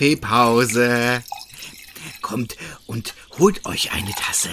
[0.00, 1.22] Kaffeepause.
[2.22, 4.48] Kommt und holt euch eine Tasse.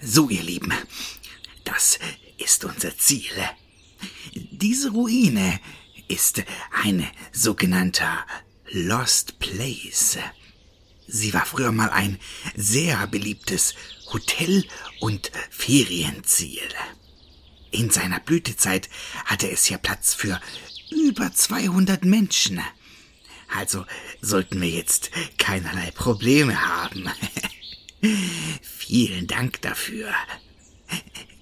[0.00, 0.72] So, ihr Lieben,
[1.64, 1.98] das
[2.38, 3.32] ist unser Ziel.
[4.32, 5.60] Diese Ruine
[6.08, 6.42] ist
[6.84, 8.24] ein sogenannter
[8.70, 10.16] Lost Place.
[11.06, 12.18] Sie war früher mal ein
[12.54, 13.74] sehr beliebtes
[14.10, 14.64] Hotel-
[15.00, 16.62] und Ferienziel.
[17.70, 18.88] In seiner Blütezeit
[19.24, 20.40] hatte es hier Platz für
[20.90, 22.60] über 200 Menschen.
[23.54, 23.84] Also
[24.20, 27.08] sollten wir jetzt keinerlei Probleme haben.
[28.62, 30.12] Vielen Dank dafür.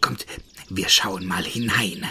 [0.00, 0.26] Kommt,
[0.68, 2.06] wir schauen mal hinein.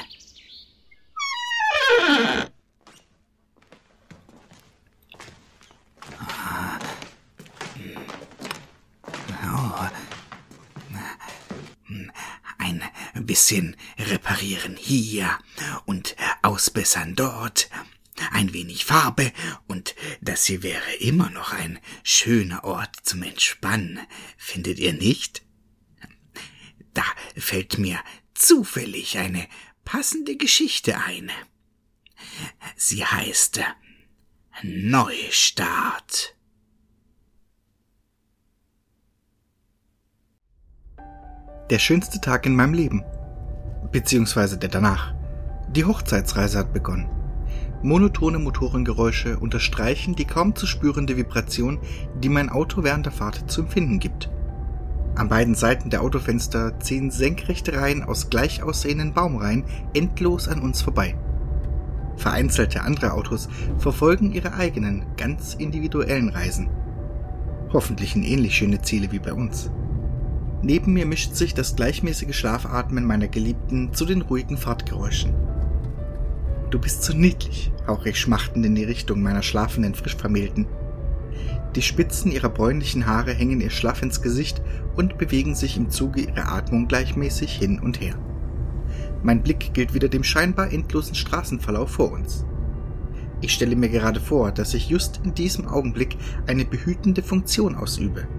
[13.34, 15.28] Bisschen reparieren hier
[15.86, 17.68] und ausbessern dort,
[18.32, 19.34] ein wenig Farbe
[19.68, 24.00] und das hier wäre immer noch ein schöner Ort zum Entspannen,
[24.38, 25.42] findet ihr nicht?
[26.94, 27.02] Da
[27.36, 28.00] fällt mir
[28.36, 29.48] zufällig eine
[29.84, 31.32] passende Geschichte ein.
[32.76, 33.62] Sie heißt
[34.62, 36.36] Neustart.
[41.72, 43.04] Der schönste Tag in meinem Leben.
[43.94, 45.14] Beziehungsweise der danach.
[45.70, 47.08] Die Hochzeitsreise hat begonnen.
[47.84, 51.78] Monotone Motorengeräusche unterstreichen die kaum zu spürende Vibration,
[52.22, 54.32] die mein Auto während der Fahrt zu empfinden gibt.
[55.16, 60.82] An beiden Seiten der Autofenster ziehen senkrechte Reihen aus gleich aussehenden Baumreihen endlos an uns
[60.82, 61.16] vorbei.
[62.16, 66.70] Vereinzelte andere Autos verfolgen ihre eigenen, ganz individuellen Reisen.
[67.72, 69.70] Hoffentlich in ähnlich schöne Ziele wie bei uns.
[70.66, 75.34] Neben mir mischt sich das gleichmäßige Schlafatmen meiner Geliebten zu den ruhigen Fahrtgeräuschen.
[76.70, 80.66] Du bist so niedlich, hauche ich schmachtend in die Richtung meiner schlafenden Frischvermählten.
[81.76, 84.62] Die Spitzen ihrer bräunlichen Haare hängen ihr schlaff ins Gesicht
[84.96, 88.16] und bewegen sich im Zuge ihrer Atmung gleichmäßig hin und her.
[89.22, 92.46] Mein Blick gilt wieder dem scheinbar endlosen Straßenverlauf vor uns.
[93.42, 96.16] Ich stelle mir gerade vor, dass ich just in diesem Augenblick
[96.48, 98.30] eine behütende Funktion ausübe.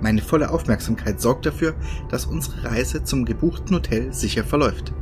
[0.00, 1.74] Meine volle Aufmerksamkeit sorgt dafür,
[2.08, 4.92] dass unsere Reise zum gebuchten Hotel sicher verläuft.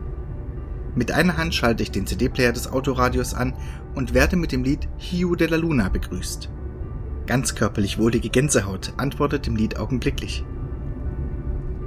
[0.95, 3.53] Mit einer Hand schalte ich den CD-Player des Autoradios an
[3.95, 6.49] und werde mit dem Lied Hiu de la Luna begrüßt.
[7.27, 10.45] Ganz körperlich wohlige Gänsehaut antwortet dem Lied augenblicklich.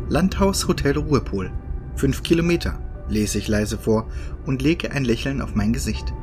[0.10, 1.52] Landhaus Hotel Ruhepol.
[1.96, 4.08] Fünf Kilometer, lese ich leise vor
[4.46, 6.14] und lege ein Lächeln auf mein Gesicht.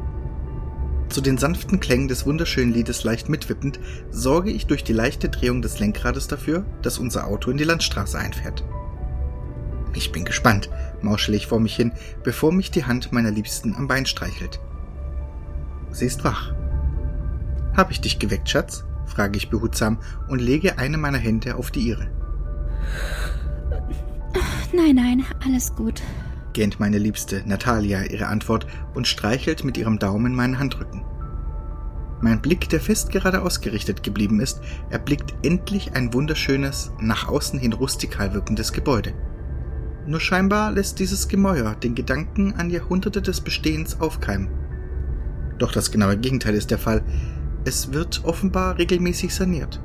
[1.09, 3.79] Zu den sanften Klängen des wunderschönen Liedes leicht mitwippend,
[4.11, 8.19] sorge ich durch die leichte Drehung des Lenkrades dafür, dass unser Auto in die Landstraße
[8.19, 8.65] einfährt.
[9.95, 10.69] Ich bin gespannt,
[11.01, 14.61] mauschle ich vor mich hin, bevor mich die Hand meiner Liebsten am Bein streichelt.
[15.91, 16.53] Sie ist wach.
[17.75, 18.85] Hab ich dich geweckt, Schatz?
[19.07, 22.09] frage ich behutsam und lege eine meiner Hände auf die ihre.
[24.73, 26.03] Nein, nein, alles gut,
[26.57, 31.05] gähnt meine Liebste Natalia ihre Antwort und streichelt mit ihrem Daumen meinen Handrücken.
[32.23, 37.75] Mein Blick, der fest gerade ausgerichtet geblieben ist, erblickt endlich ein wunderschönes, nach außen hin
[37.75, 39.13] rustikal wirkendes Gebäude.
[40.07, 44.49] Nur scheinbar lässt dieses Gemäuer den Gedanken an Jahrhunderte des Bestehens aufkeimen.
[45.59, 47.03] Doch das genaue Gegenteil ist der Fall.
[47.67, 49.83] Es wird offenbar regelmäßig saniert.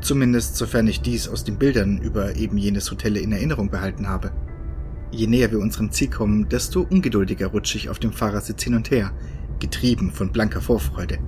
[0.00, 4.30] Zumindest sofern ich dies aus den Bildern über eben jenes Hotel in Erinnerung behalten habe.
[5.12, 8.90] Je näher wir unserem Ziel kommen, desto ungeduldiger rutsche ich auf dem Fahrersitz hin und
[8.90, 9.12] her,
[9.60, 11.18] getrieben von blanker Vorfreude.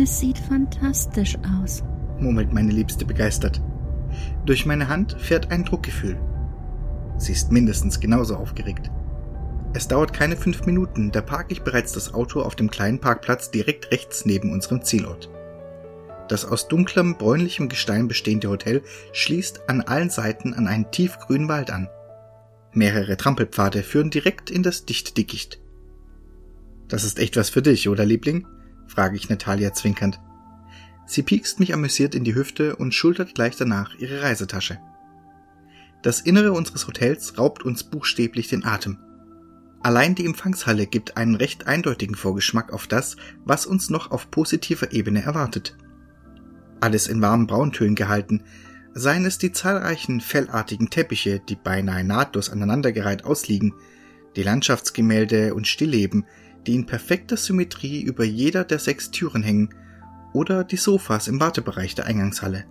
[0.00, 1.84] Es sieht fantastisch aus,
[2.18, 3.62] murmelt meine Liebste begeistert.
[4.44, 6.18] Durch meine Hand fährt ein Druckgefühl.
[7.16, 8.90] Sie ist mindestens genauso aufgeregt.
[9.72, 13.52] Es dauert keine fünf Minuten, da parke ich bereits das Auto auf dem kleinen Parkplatz
[13.52, 15.30] direkt rechts neben unserem Zielort.
[16.28, 18.82] Das aus dunklem, bräunlichem Gestein bestehende Hotel
[19.12, 21.88] schließt an allen Seiten an einen tiefgrünen Wald an.
[22.74, 25.60] Mehrere Trampelpfade führen direkt in das dichte Dickicht.
[26.88, 28.46] Das ist echt was für dich, oder Liebling?
[28.88, 30.20] frage ich Natalia zwinkernd.
[31.06, 34.78] Sie piekst mich amüsiert in die Hüfte und schultert gleich danach ihre Reisetasche.
[36.02, 38.98] Das Innere unseres Hotels raubt uns buchstäblich den Atem.
[39.82, 44.92] Allein die Empfangshalle gibt einen recht eindeutigen Vorgeschmack auf das, was uns noch auf positiver
[44.92, 45.76] Ebene erwartet.
[46.80, 48.42] Alles in warmen Brauntönen gehalten,
[48.94, 53.74] seien es die zahlreichen fellartigen Teppiche, die beinahe nahtlos aneinandergereiht ausliegen,
[54.36, 56.24] die Landschaftsgemälde und Stillleben,
[56.66, 59.74] die in perfekter Symmetrie über jeder der sechs Türen hängen,
[60.32, 62.64] oder die Sofas im Wartebereich der Eingangshalle.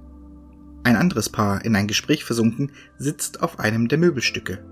[0.84, 4.66] Ein anderes Paar, in ein Gespräch versunken, sitzt auf einem der Möbelstücke.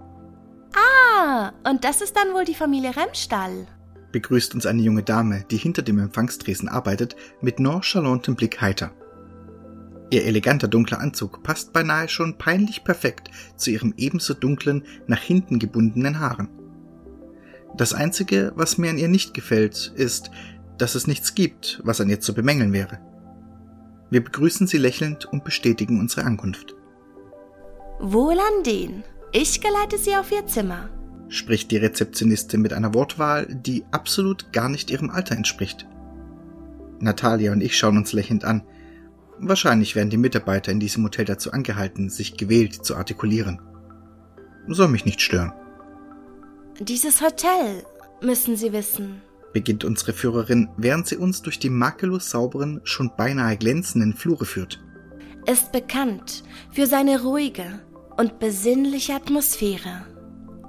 [1.69, 3.67] und das ist dann wohl die Familie Remstall.
[4.11, 8.91] Begrüßt uns eine junge Dame, die hinter dem Empfangstresen arbeitet, mit nonchalantem Blick heiter.
[10.11, 15.57] Ihr eleganter dunkler Anzug passt beinahe schon peinlich perfekt zu ihrem ebenso dunklen, nach hinten
[15.57, 16.49] gebundenen Haaren.
[17.77, 20.29] Das Einzige, was mir an ihr nicht gefällt, ist,
[20.77, 22.99] dass es nichts gibt, was an ihr zu bemängeln wäre.
[24.09, 26.75] Wir begrüßen sie lächelnd und bestätigen unsere Ankunft.
[28.01, 29.03] Wohl an den.
[29.31, 30.89] Ich geleite Sie auf Ihr Zimmer,
[31.29, 35.87] spricht die Rezeptionistin mit einer Wortwahl, die absolut gar nicht ihrem Alter entspricht.
[36.99, 38.63] Natalia und ich schauen uns lächelnd an.
[39.43, 43.59] Wahrscheinlich werden die Mitarbeiter in diesem Hotel dazu angehalten, sich gewählt zu artikulieren.
[44.67, 45.51] Soll mich nicht stören.
[46.79, 47.83] Dieses Hotel,
[48.21, 49.21] müssen Sie wissen,
[49.51, 54.79] beginnt unsere Führerin, während sie uns durch die makellos sauberen, schon beinahe glänzenden Flure führt.
[55.45, 57.81] Ist bekannt für seine ruhige
[58.17, 60.05] und besinnliche Atmosphäre.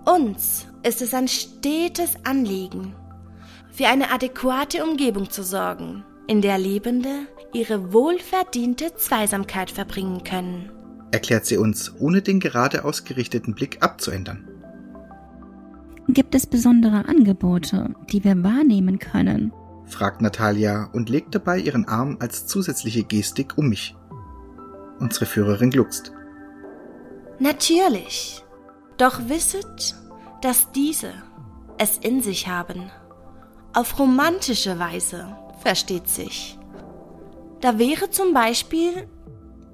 [0.05, 2.95] Uns ist es ein stetes Anliegen,
[3.71, 10.71] für eine adäquate Umgebung zu sorgen, in der Lebende ihre wohlverdiente Zweisamkeit verbringen können.
[11.11, 14.49] Erklärt sie uns, ohne den gerade ausgerichteten Blick abzuändern.
[16.09, 19.53] Gibt es besondere Angebote, die wir wahrnehmen können?
[19.85, 23.95] fragt Natalia und legt dabei ihren Arm als zusätzliche Gestik um mich.
[24.99, 26.13] Unsere Führerin gluckst.
[27.39, 28.45] Natürlich.
[28.97, 29.97] Doch wisset,
[30.41, 31.13] dass diese
[31.79, 32.91] es in sich haben.
[33.75, 36.59] Auf romantische Weise, versteht sich.
[37.63, 39.09] Da wäre zum Beispiel.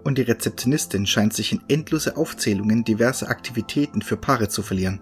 [0.04, 5.00] Und die Rezeptionistin scheint sich in endlose Aufzählungen diverser Aktivitäten für Paare zu verlieren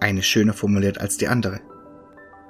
[0.00, 1.60] eine schöner formuliert als die andere.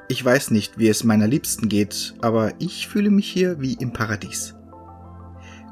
[0.09, 3.93] Ich weiß nicht, wie es meiner Liebsten geht, aber ich fühle mich hier wie im
[3.93, 4.55] Paradies.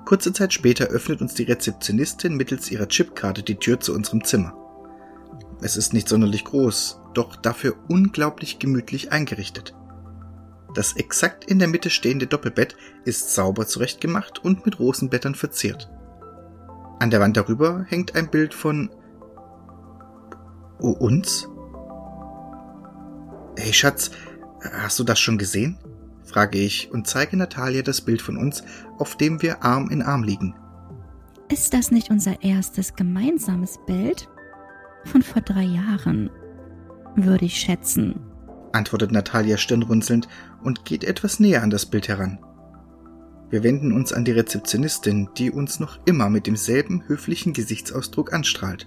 [0.05, 4.55] Kurze Zeit später öffnet uns die Rezeptionistin mittels ihrer Chipkarte die Tür zu unserem Zimmer.
[5.61, 9.75] Es ist nicht sonderlich groß, doch dafür unglaublich gemütlich eingerichtet.
[10.75, 15.91] Das exakt in der Mitte stehende Doppelbett ist sauber zurechtgemacht und mit Rosenblättern verziert.
[16.99, 18.91] An der Wand darüber hängt ein Bild von
[20.81, 21.49] oh, uns?
[23.57, 24.11] Hey Schatz,
[24.63, 25.79] hast du das schon gesehen?
[26.25, 28.63] frage ich und zeige Natalia das Bild von uns,
[28.99, 30.55] auf dem wir Arm in Arm liegen.
[31.51, 34.29] Ist das nicht unser erstes gemeinsames Bild?
[35.05, 36.29] Von vor drei Jahren,
[37.17, 38.21] würde ich schätzen,
[38.73, 40.29] antwortet Natalia stirnrunzelnd
[40.63, 42.39] und geht etwas näher an das Bild heran.
[43.51, 48.87] Wir wenden uns an die Rezeptionistin, die uns noch immer mit demselben höflichen Gesichtsausdruck anstrahlt.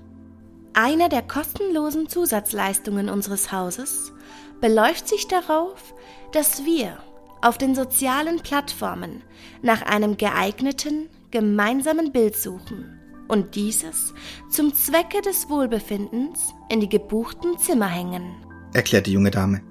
[0.74, 4.14] Einer der kostenlosen Zusatzleistungen unseres Hauses
[4.62, 5.96] beläuft sich darauf,
[6.32, 6.98] dass wir
[7.42, 9.24] auf den sozialen Plattformen
[9.62, 14.14] nach einem geeigneten gemeinsamen Bild suchen und dieses
[14.50, 18.36] zum Zwecke des Wohlbefindens in die gebuchten Zimmer hängen,
[18.74, 19.62] erklärt die junge Dame.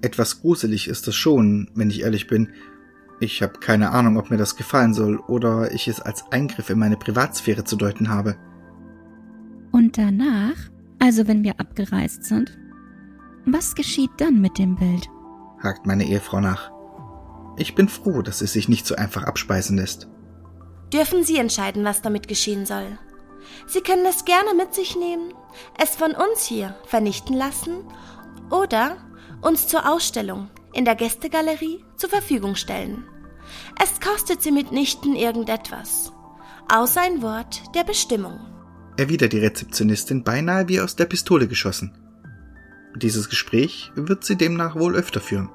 [0.00, 2.52] Etwas gruselig ist das schon, wenn ich ehrlich bin.
[3.20, 6.78] Ich habe keine Ahnung, ob mir das gefallen soll oder ich es als Eingriff in
[6.78, 8.36] meine Privatsphäre zu deuten habe.
[9.72, 10.56] Und danach,
[11.00, 12.56] also wenn wir abgereist sind,
[13.44, 15.08] was geschieht dann mit dem Bild?
[15.62, 16.70] hakt meine Ehefrau nach.
[17.56, 20.08] Ich bin froh, dass es sich nicht so einfach abspeisen lässt.
[20.92, 22.98] Dürfen Sie entscheiden, was damit geschehen soll.
[23.66, 25.34] Sie können es gerne mit sich nehmen,
[25.82, 27.78] es von uns hier vernichten lassen
[28.50, 28.96] oder
[29.40, 33.04] uns zur Ausstellung in der Gästegalerie zur Verfügung stellen.
[33.82, 36.12] Es kostet Sie mitnichten irgendetwas,
[36.68, 38.38] außer ein Wort der Bestimmung.
[38.96, 41.92] Erwidert die Rezeptionistin beinahe wie aus der Pistole geschossen.
[42.96, 45.50] Dieses Gespräch wird sie demnach wohl öfter führen.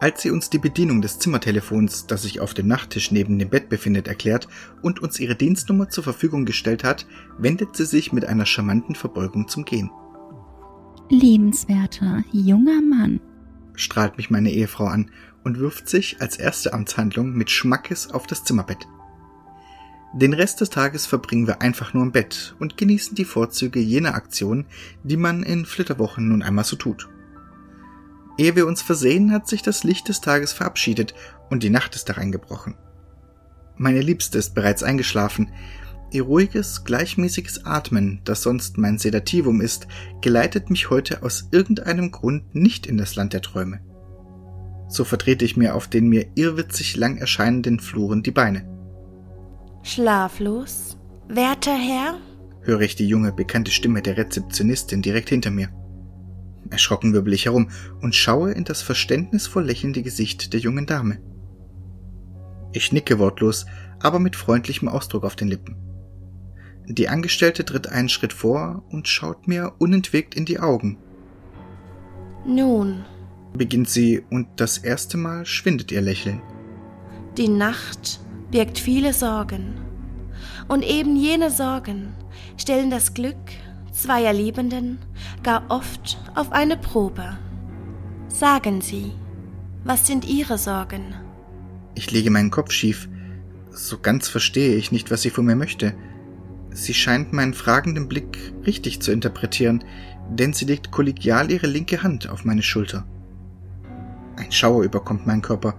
[0.00, 3.68] Als sie uns die Bedienung des Zimmertelefons, das sich auf dem Nachttisch neben dem Bett
[3.68, 4.48] befindet, erklärt
[4.80, 7.06] und uns ihre Dienstnummer zur Verfügung gestellt hat,
[7.38, 9.90] wendet sie sich mit einer charmanten Verbeugung zum Gehen.
[11.12, 13.18] Liebenswerter junger Mann,
[13.74, 15.10] strahlt mich meine Ehefrau an
[15.42, 18.86] und wirft sich als erste Amtshandlung mit Schmackes auf das Zimmerbett.
[20.14, 24.14] Den Rest des Tages verbringen wir einfach nur im Bett und genießen die Vorzüge jener
[24.14, 24.66] Aktion,
[25.02, 27.08] die man in Flitterwochen nun einmal so tut.
[28.38, 31.14] Ehe wir uns versehen, hat sich das Licht des Tages verabschiedet
[31.48, 32.76] und die Nacht ist hereingebrochen.
[33.76, 35.50] Meine Liebste ist bereits eingeschlafen.
[36.12, 39.86] Ihr ruhiges, gleichmäßiges Atmen, das sonst mein Sedativum ist,
[40.20, 43.80] geleitet mich heute aus irgendeinem Grund nicht in das Land der Träume.
[44.88, 48.68] So vertrete ich mir auf den mir irrwitzig lang erscheinenden Fluren die Beine.
[49.84, 50.98] Schlaflos,
[51.28, 52.18] werter Herr?
[52.62, 55.68] höre ich die junge, bekannte Stimme der Rezeptionistin direkt hinter mir.
[56.70, 61.18] Erschrocken wirbel ich herum und schaue in das verständnisvoll lächelnde Gesicht der jungen Dame.
[62.72, 63.66] Ich nicke wortlos,
[64.00, 65.89] aber mit freundlichem Ausdruck auf den Lippen.
[66.86, 70.98] Die Angestellte tritt einen Schritt vor und schaut mir unentwegt in die Augen.
[72.46, 73.04] Nun,
[73.52, 76.42] beginnt sie und das erste Mal schwindet ihr Lächeln.
[77.36, 78.20] die Nacht
[78.50, 79.74] birgt viele Sorgen.
[80.68, 82.12] Und eben jene Sorgen
[82.56, 83.36] stellen das Glück
[83.92, 84.98] zweier Liebenden
[85.42, 87.38] gar oft auf eine Probe.
[88.28, 89.12] Sagen Sie,
[89.84, 91.14] was sind Ihre Sorgen?
[91.94, 93.08] Ich lege meinen Kopf schief.
[93.70, 95.94] So ganz verstehe ich nicht, was sie von mir möchte.
[96.72, 99.84] Sie scheint meinen fragenden Blick richtig zu interpretieren,
[100.30, 103.04] denn sie legt kollegial ihre linke Hand auf meine Schulter.
[104.36, 105.74] Ein Schauer überkommt meinen Körper.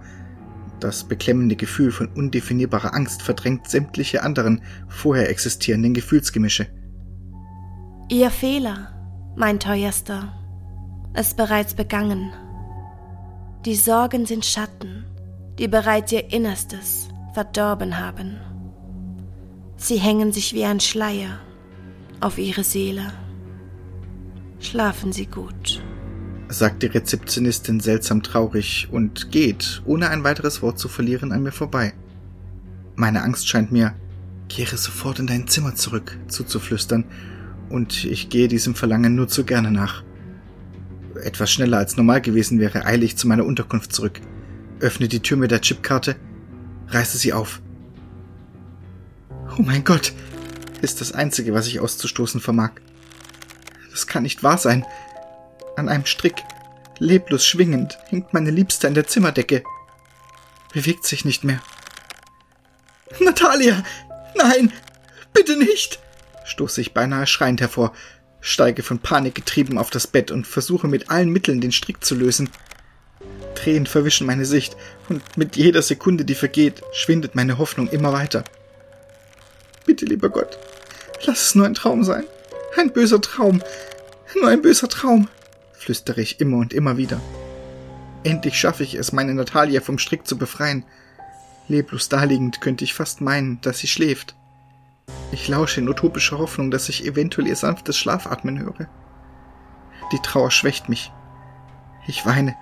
[0.80, 6.66] Das beklemmende Gefühl von undefinierbarer Angst verdrängt sämtliche anderen vorher existierenden Gefühlsgemische.
[8.08, 10.34] Ihr Fehler, mein teuerster,
[11.18, 12.32] ist bereits begangen.
[13.64, 15.04] Die Sorgen sind Schatten,
[15.58, 18.38] die bereits ihr Innerstes verdorben haben.
[19.82, 21.40] Sie hängen sich wie ein Schleier
[22.20, 23.12] auf ihre Seele.
[24.60, 25.82] Schlafen Sie gut.
[26.48, 31.50] sagt die Rezeptionistin seltsam traurig und geht, ohne ein weiteres Wort zu verlieren, an mir
[31.50, 31.94] vorbei.
[32.94, 33.96] Meine Angst scheint mir,
[34.48, 37.04] kehre sofort in dein Zimmer zurück, zuzuflüstern,
[37.68, 40.04] und ich gehe diesem Verlangen nur zu gerne nach.
[41.24, 44.20] Etwas schneller als normal gewesen wäre, eile ich zu meiner Unterkunft zurück,
[44.78, 46.14] öffne die Tür mit der Chipkarte,
[46.86, 47.60] reiße sie auf.
[49.58, 50.12] Oh mein Gott,
[50.80, 52.70] ist das Einzige, was ich auszustoßen vermag.
[53.90, 54.86] Das kann nicht wahr sein.
[55.76, 56.42] An einem Strick,
[56.98, 59.62] leblos schwingend, hängt meine Liebste an der Zimmerdecke.
[60.72, 61.60] Bewegt sich nicht mehr.
[63.20, 63.84] Natalia!
[64.34, 64.72] Nein!
[65.34, 65.98] Bitte nicht!
[66.46, 67.92] stoße ich beinahe schreiend hervor,
[68.40, 72.14] steige von Panik getrieben auf das Bett und versuche mit allen Mitteln den Strick zu
[72.14, 72.48] lösen.
[73.54, 74.78] Tränen verwischen meine Sicht,
[75.10, 78.44] und mit jeder Sekunde, die vergeht, schwindet meine Hoffnung immer weiter.
[79.84, 80.58] Bitte, lieber Gott,
[81.24, 82.24] lass es nur ein Traum sein.
[82.76, 83.62] Ein böser Traum.
[84.40, 85.28] Nur ein böser Traum,
[85.72, 87.20] flüstere ich immer und immer wieder.
[88.24, 90.84] Endlich schaffe ich es, meine Natalia vom Strick zu befreien.
[91.68, 94.36] Leblos daliegend könnte ich fast meinen, dass sie schläft.
[95.32, 98.88] Ich lausche in utopischer Hoffnung, dass ich eventuell ihr sanftes Schlafatmen höre.
[100.12, 101.12] Die Trauer schwächt mich.
[102.06, 102.54] Ich weine,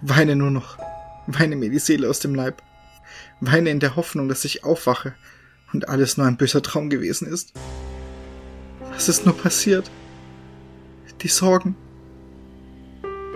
[0.00, 0.78] weine nur noch,
[1.26, 2.62] weine mir die Seele aus dem Leib,
[3.40, 5.14] weine in der Hoffnung, dass ich aufwache
[5.72, 7.52] und alles nur ein böser Traum gewesen ist.
[8.92, 9.90] Was ist nur passiert?
[11.22, 11.76] Die Sorgen.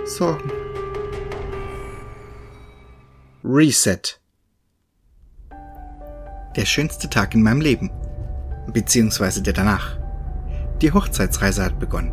[0.05, 0.50] Sorgen.
[3.45, 4.21] Reset.
[6.57, 7.91] Der schönste Tag in meinem Leben.
[8.73, 9.99] Beziehungsweise der danach.
[10.81, 12.12] Die Hochzeitsreise hat begonnen.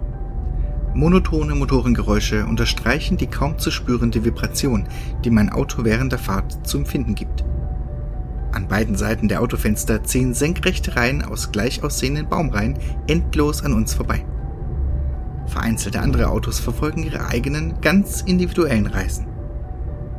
[0.93, 4.87] Monotone Motorengeräusche unterstreichen die kaum zu spürende Vibration,
[5.23, 7.45] die mein Auto während der Fahrt zu empfinden gibt.
[8.51, 12.77] An beiden Seiten der Autofenster ziehen senkrechte Reihen aus gleich aussehenden Baumreihen
[13.07, 14.25] endlos an uns vorbei.
[15.47, 19.27] Vereinzelte andere Autos verfolgen ihre eigenen, ganz individuellen Reisen.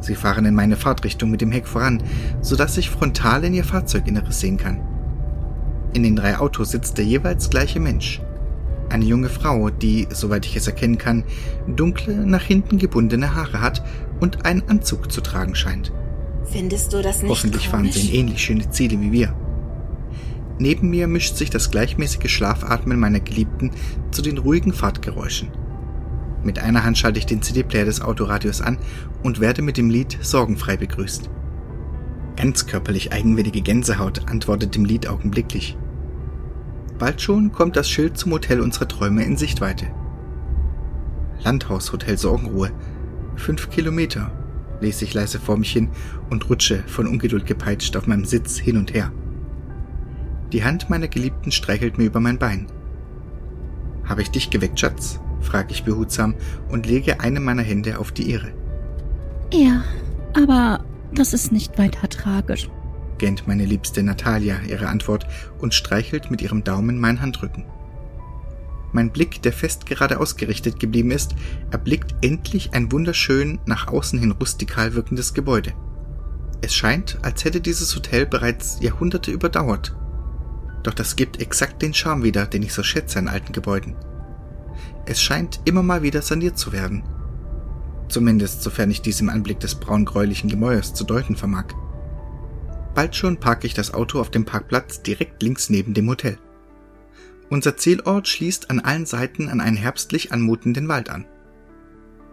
[0.01, 2.03] Sie fahren in meine Fahrtrichtung mit dem Heck voran,
[2.41, 4.81] sodass ich frontal in ihr Fahrzeuginneres sehen kann.
[5.93, 8.21] In den drei Autos sitzt der jeweils gleiche Mensch.
[8.89, 11.25] Eine junge Frau, die, soweit ich es erkennen kann,
[11.67, 13.85] dunkle, nach hinten gebundene Haare hat
[14.21, 15.93] und einen Anzug zu tragen scheint.
[16.53, 19.35] Findest du das nicht Hoffentlich fahren sie in ähnlich schöne Ziele wie wir.
[20.59, 23.71] Neben mir mischt sich das gleichmäßige Schlafatmen meiner Geliebten
[24.11, 25.49] zu den ruhigen Fahrtgeräuschen.
[26.45, 28.79] Mit einer Hand schalte ich den CD-Player des Autoradios an
[29.23, 31.31] und werde mit dem Lied Sorgenfrei begrüßt.
[32.37, 35.77] Ganz körperlich eigenwillige Gänsehaut antwortet dem Lied augenblicklich.
[36.99, 39.87] Bald schon kommt das Schild zum Hotel unserer Träume in Sichtweite.
[41.43, 42.71] Landhaushotel Sorgenruhe.
[43.37, 44.31] Fünf Kilometer,
[44.83, 45.89] lese ich leise vor mich hin
[46.29, 49.13] und rutsche von Ungeduld gepeitscht auf meinem Sitz hin und her.
[50.53, 52.67] Die Hand meiner Geliebten streichelt mir über mein Bein.
[54.05, 55.21] Habe ich dich geweckt, Schatz?
[55.41, 56.35] frage ich behutsam
[56.69, 58.53] und lege eine meiner Hände auf die ihre.
[59.53, 59.83] Ja,
[60.35, 60.85] aber
[61.15, 62.69] das ist nicht weiter tragisch.
[63.19, 65.27] gähnt meine liebste Natalia ihre Antwort
[65.59, 67.65] und streichelt mit ihrem Daumen meinen Handrücken.
[68.93, 71.35] Mein Blick, der fest gerade ausgerichtet geblieben ist,
[71.71, 75.73] erblickt endlich ein wunderschön nach außen hin rustikal wirkendes Gebäude.
[76.61, 79.97] Es scheint, als hätte dieses Hotel bereits Jahrhunderte überdauert.
[80.83, 83.97] Doch das gibt exakt den Charme wieder, den ich so schätze an alten Gebäuden.
[85.07, 87.03] Es scheint immer mal wieder saniert zu werden.
[88.09, 91.67] Zumindest sofern ich dies im Anblick des braungräulichen Gemäuers zu deuten vermag.
[92.95, 96.39] Bald schon parke ich das Auto auf dem Parkplatz direkt links neben dem Hotel.
[97.53, 101.27] Unser Zielort schließt an allen Seiten an einen herbstlich anmutenden Wald an.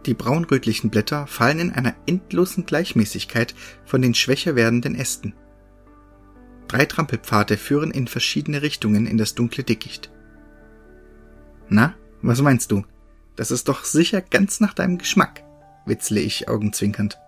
[0.06, 5.34] Die braunrötlichen Blätter fallen in einer endlosen Gleichmäßigkeit von den schwächer werdenden Ästen.
[6.70, 10.10] Drei Trampelpfade führen in verschiedene Richtungen in das dunkle Dickicht.
[11.68, 12.86] Na, was meinst du?
[13.36, 15.44] Das ist doch sicher ganz nach deinem Geschmack,
[15.86, 17.20] witzle ich augenzwinkernd.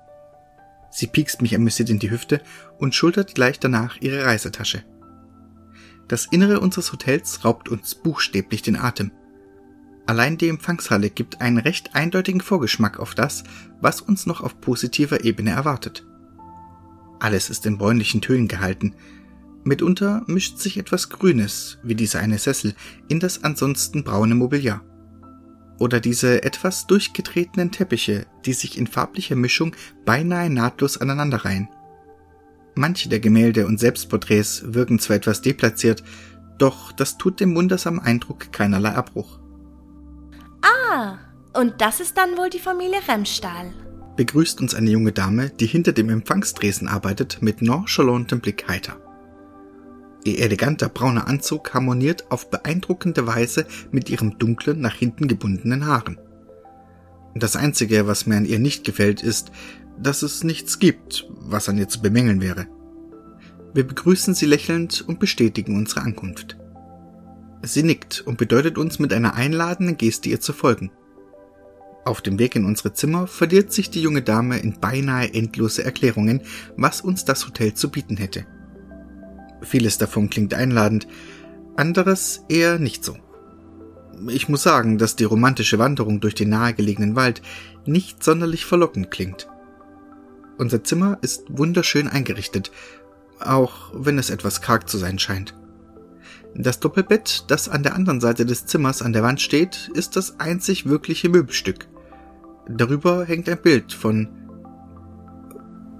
[0.92, 2.42] Sie piekst mich amüsiert in die Hüfte
[2.78, 4.86] und schultert gleich danach ihre Reisetasche.
[6.12, 9.12] Das Innere unseres Hotels raubt uns buchstäblich den Atem.
[10.06, 13.46] Allein die Empfangshalle gibt einen recht eindeutigen Vorgeschmack auf das,
[13.80, 16.06] was uns noch auf positiver Ebene erwartet.
[17.22, 18.94] Alles ist in bräunlichen Tönen gehalten.
[19.63, 22.75] Mitunter mischt sich etwas Grünes, wie dieser eine Sessel,
[23.08, 24.84] in das ansonsten braune Mobiliar.
[25.80, 31.70] Oder diese etwas durchgetretenen Teppiche, die sich in farblicher Mischung beinahe nahtlos aneinanderreihen.
[32.75, 36.04] Manche der Gemälde und Selbstporträts wirken zwar etwas deplatziert,
[36.58, 39.40] doch das tut dem wundersamen Eindruck keinerlei Abbruch.
[40.62, 41.18] Ah,
[41.54, 43.74] und das ist dann wohl die Familie Remstahl.
[44.16, 48.98] Begrüßt uns eine junge Dame, die hinter dem Empfangstresen arbeitet, mit nonchalantem Blick heiter.
[50.24, 56.20] Ihr eleganter brauner Anzug harmoniert auf beeindruckende Weise mit ihrem dunklen, nach hinten gebundenen Haaren.
[57.34, 59.51] Das Einzige, was mir an ihr nicht gefällt, ist,
[60.01, 62.67] dass es nichts gibt, was an ihr zu bemängeln wäre.
[63.74, 66.58] Wir begrüßen sie lächelnd und bestätigen unsere Ankunft.
[67.63, 70.91] Sie nickt und bedeutet uns mit einer einladenden Geste ihr zu folgen.
[72.03, 76.41] Auf dem Weg in unsere Zimmer verliert sich die junge Dame in beinahe endlose Erklärungen,
[76.75, 78.48] was uns das Hotel zu bieten hätte.
[79.62, 81.07] Vieles davon klingt einladend,
[81.75, 83.16] anderes eher nicht so.
[84.29, 87.42] Ich muss sagen, dass die romantische Wanderung durch den nahegelegenen Wald
[87.85, 89.48] nicht sonderlich verlockend klingt.
[90.62, 92.72] Unser Zimmer ist wunderschön eingerichtet,
[93.40, 95.56] auch wenn es etwas karg zu sein scheint.
[96.54, 100.40] Das Doppelbett, das an der anderen Seite des Zimmers an der Wand steht, ist das
[100.40, 101.88] einzig wirkliche Möbelstück.
[102.70, 104.30] Darüber hängt ein Bild von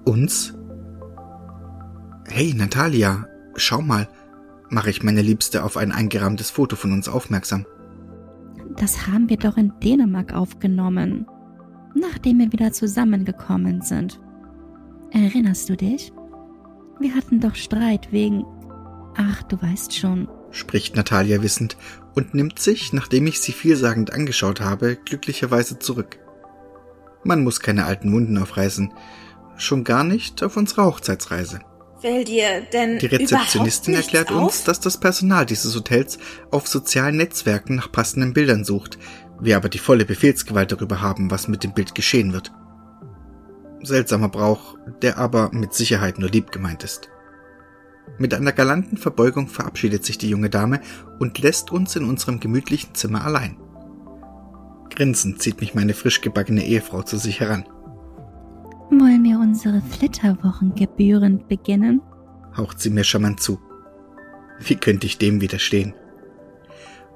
[0.06, 0.54] uns.
[2.28, 4.08] Hey, Natalia, schau mal,
[4.70, 7.66] mache ich meine Liebste auf ein eingerahmtes Foto von uns aufmerksam.
[8.78, 11.26] Das haben wir doch in Dänemark aufgenommen,
[11.96, 14.20] nachdem wir wieder zusammengekommen sind.
[15.12, 16.12] Erinnerst du dich?
[17.00, 18.46] Wir hatten doch Streit wegen...
[19.18, 21.78] Ach, du weißt schon, spricht Natalia wissend
[22.16, 26.20] und nimmt sich, nachdem ich sie vielsagend angeschaut habe, glücklicherweise zurück.
[27.24, 28.94] Man muss keine alten Wunden aufreißen,
[29.58, 31.60] schon gar nicht auf unserer Hochzeitsreise.
[32.02, 34.42] Will dir denn Die Rezeptionistin erklärt auf?
[34.42, 36.18] uns, dass das Personal dieses Hotels
[36.50, 38.98] auf sozialen Netzwerken nach passenden Bildern sucht,
[39.40, 42.52] wir aber die volle Befehlsgewalt darüber haben, was mit dem Bild geschehen wird.
[43.84, 47.10] Seltsamer Brauch, der aber mit Sicherheit nur lieb gemeint ist.
[48.18, 50.82] Mit einer galanten Verbeugung verabschiedet sich die junge Dame
[51.20, 53.58] und lässt uns in unserem gemütlichen Zimmer allein.
[54.90, 57.66] Grinsend zieht mich meine frisch gebackene Ehefrau zu sich heran.
[58.90, 62.02] wollen wir unsere Flitterwochen gebührend beginnen?
[62.58, 63.60] haucht sie mir charmant zu.
[64.60, 65.94] Wie könnte ich dem widerstehen?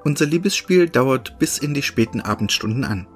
[0.05, 3.07] Unser Liebesspiel dauert bis in die späten Abendstunden an.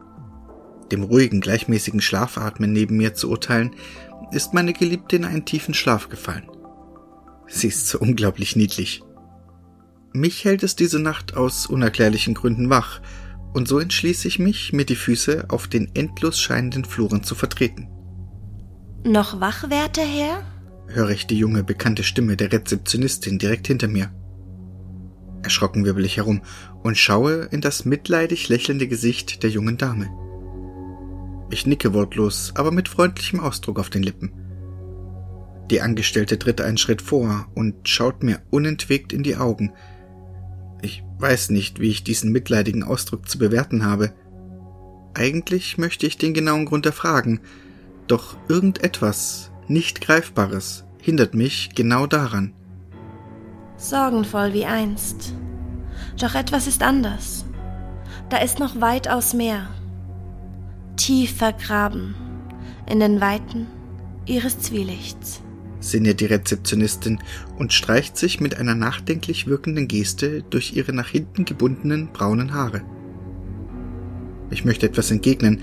[0.92, 3.76] Dem ruhigen, gleichmäßigen Schlafatmen neben mir zu urteilen,
[4.32, 6.50] ist meine Geliebte in einen tiefen Schlaf gefallen.
[7.48, 9.02] Sie ist so unglaublich niedlich.
[10.14, 13.02] Mich hält es diese Nacht aus unerklärlichen Gründen wach,
[13.54, 17.88] und so entschließe ich mich, mir die Füße auf den endlos scheinenden Fluren zu vertreten.
[19.04, 20.44] Noch wach, werter Herr?
[20.88, 24.12] höre ich die junge, bekannte Stimme der Rezeptionistin direkt hinter mir.
[25.44, 26.42] Erschrocken wirbel ich herum
[26.84, 30.10] und schaue in das mitleidig lächelnde Gesicht der jungen Dame.
[31.52, 34.32] Ich nicke wortlos, aber mit freundlichem Ausdruck auf den Lippen.
[35.72, 39.74] Die Angestellte tritt einen Schritt vor und schaut mir unentwegt in die Augen.
[40.82, 44.14] Ich weiß nicht, wie ich diesen mitleidigen Ausdruck zu bewerten habe.
[45.14, 47.42] Eigentlich möchte ich den genauen Grund erfragen,
[48.08, 52.54] doch irgendetwas, nicht Greifbares, hindert mich genau daran.
[53.78, 55.34] Sorgenvoll wie einst.
[56.20, 57.46] Doch etwas ist anders.
[58.30, 59.70] Da ist noch weitaus mehr.
[61.00, 62.14] Tief vergraben
[62.86, 63.68] in den Weiten
[64.26, 65.42] ihres Zwielichts.
[65.80, 67.20] sinniert die Rezeptionistin
[67.58, 72.82] und streicht sich mit einer nachdenklich wirkenden Geste durch ihre nach hinten gebundenen braunen Haare.
[74.50, 75.62] Ich möchte etwas entgegnen,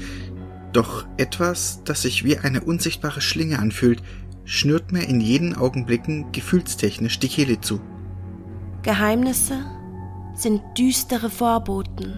[0.72, 4.03] doch etwas, das sich wie eine unsichtbare Schlinge anfühlt,
[4.46, 7.79] schnürt mir in jenen Augenblicken gefühlstechnisch die Kehle zu.
[8.83, 9.66] Geheimnisse
[10.35, 12.14] sind düstere Vorboten,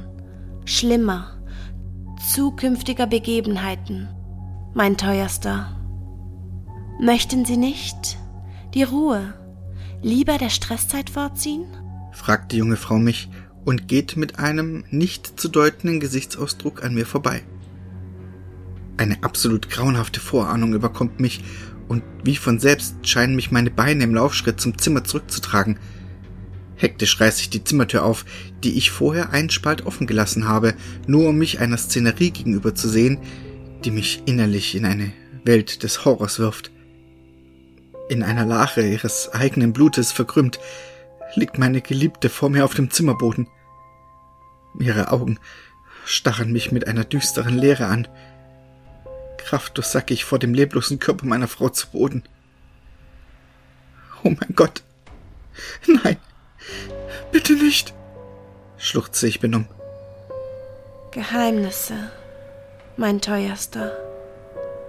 [0.65, 1.38] schlimmer,
[2.39, 4.09] zukünftiger Begebenheiten,
[4.73, 5.77] mein teuerster.
[7.01, 8.17] Möchten Sie nicht
[8.75, 9.35] die Ruhe,
[10.03, 11.65] lieber der Stresszeit vorziehen?
[12.13, 13.29] fragt die junge Frau mich
[13.65, 17.43] und geht mit einem nicht zu deutenden Gesichtsausdruck an mir vorbei.
[18.99, 21.43] Eine absolut grauenhafte Vorahnung überkommt mich
[21.89, 25.81] und wie von selbst scheinen mich meine Beine im Laufschritt zum Zimmer zurückzutragen.
[26.79, 28.25] Hektisch reiße ich die Zimmertür auf,
[28.63, 30.75] die ich vorher einen Spalt offen gelassen habe,
[31.07, 33.19] nur um mich einer Szenerie gegenüber zu sehen,
[33.85, 35.13] die mich innerlich in eine
[35.45, 36.71] Welt des Horrors wirft.
[38.09, 40.61] In einer Lache ihres eigenen Blutes verkrümmt,
[41.35, 43.49] liegt meine Geliebte vor mir auf dem Zimmerboden.
[44.79, 45.39] Ihre Augen
[46.05, 48.07] starren mich mit einer düsteren Leere an.
[49.37, 52.23] Kraftlos sacke ich vor dem leblosen Körper meiner Frau zu Boden.
[54.23, 54.83] Oh mein Gott.
[55.87, 56.17] Nein.
[57.33, 57.95] Bitte nicht.
[58.77, 59.69] schluchzte ich benommen.
[61.11, 61.95] Geheimnisse,
[62.97, 63.93] mein teuerster,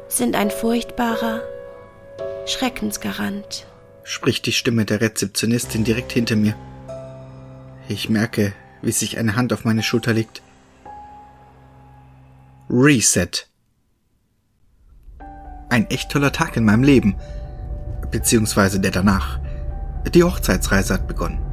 [0.07, 1.41] sind ein furchtbarer
[2.45, 3.65] Schreckensgarant,
[4.03, 6.55] spricht die Stimme der Rezeptionistin direkt hinter mir.
[7.87, 10.41] Ich merke, wie sich eine Hand auf meine Schulter legt.
[12.69, 13.47] Reset.
[15.69, 17.15] Ein echt toller Tag in meinem Leben.
[18.11, 19.39] Beziehungsweise der danach.
[20.13, 21.48] Die Hochzeitsreise hat begonnen.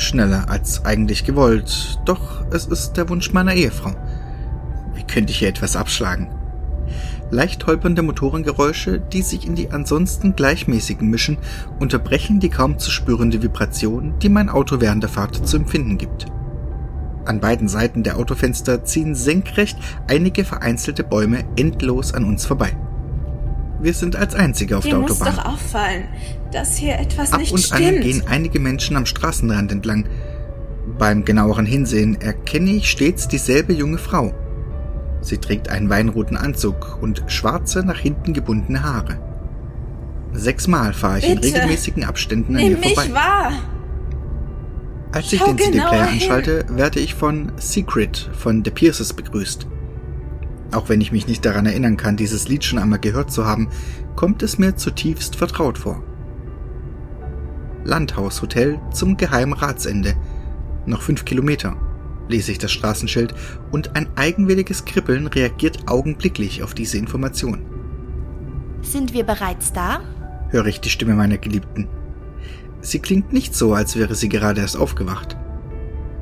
[0.00, 3.92] Schneller als eigentlich gewollt, doch es ist der Wunsch meiner Ehefrau.
[4.94, 6.28] Wie könnte ich hier etwas abschlagen?
[7.30, 11.38] Leicht holpernde Motorengeräusche, die sich in die ansonsten gleichmäßigen mischen,
[11.78, 16.26] unterbrechen die kaum zu spürende Vibration, die mein Auto während der Fahrt zu empfinden gibt.
[17.24, 22.76] An beiden Seiten der Autofenster ziehen senkrecht einige vereinzelte Bäume endlos an uns vorbei.
[23.82, 25.34] Wir sind als Einzige auf Dir der Autobahn.
[25.34, 26.04] muss doch auffallen,
[26.52, 27.80] dass hier etwas Ab nicht und stimmt.
[27.82, 30.06] an gehen einige Menschen am Straßenrand entlang.
[30.98, 34.34] Beim genaueren Hinsehen erkenne ich stets dieselbe junge Frau.
[35.22, 39.18] Sie trägt einen weinroten Anzug und schwarze, nach hinten gebundene Haare.
[40.32, 41.54] Sechsmal fahre ich in Bitte.
[41.54, 43.12] regelmäßigen Abständen an ihr mich vorbei.
[43.12, 43.52] wahr.
[45.12, 49.66] Als ich Schau den CD-Player anschalte, werde ich von Secret von The Pierces begrüßt.
[50.72, 53.68] Auch wenn ich mich nicht daran erinnern kann, dieses Lied schon einmal gehört zu haben,
[54.14, 56.02] kommt es mir zutiefst vertraut vor.
[57.84, 60.14] Landhaushotel zum geheimen Ratsende.
[60.86, 61.76] Noch fünf Kilometer,
[62.28, 63.34] lese ich das Straßenschild,
[63.72, 67.62] und ein eigenwilliges Kribbeln reagiert augenblicklich auf diese Information.
[68.82, 70.00] Sind wir bereits da?
[70.48, 71.88] höre ich die Stimme meiner Geliebten.
[72.80, 75.36] Sie klingt nicht so, als wäre sie gerade erst aufgewacht.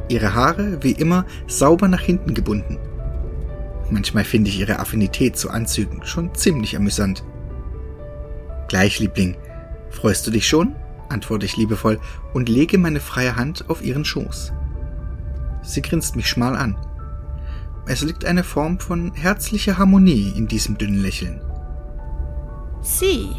[0.08, 2.78] Ihre Haare, wie immer, sauber nach hinten gebunden.
[3.90, 7.24] Manchmal finde ich ihre Affinität zu Anzügen schon ziemlich amüsant.
[8.68, 9.37] Gleich, Liebling.
[9.90, 10.77] Freust du dich schon?
[11.09, 11.98] antworte ich liebevoll
[12.35, 14.53] und lege meine freie Hand auf ihren Schoß.
[15.62, 16.77] Sie grinst mich schmal an.
[17.87, 21.40] Es liegt eine Form von herzlicher Harmonie in diesem dünnen Lächeln.
[22.83, 23.31] Sie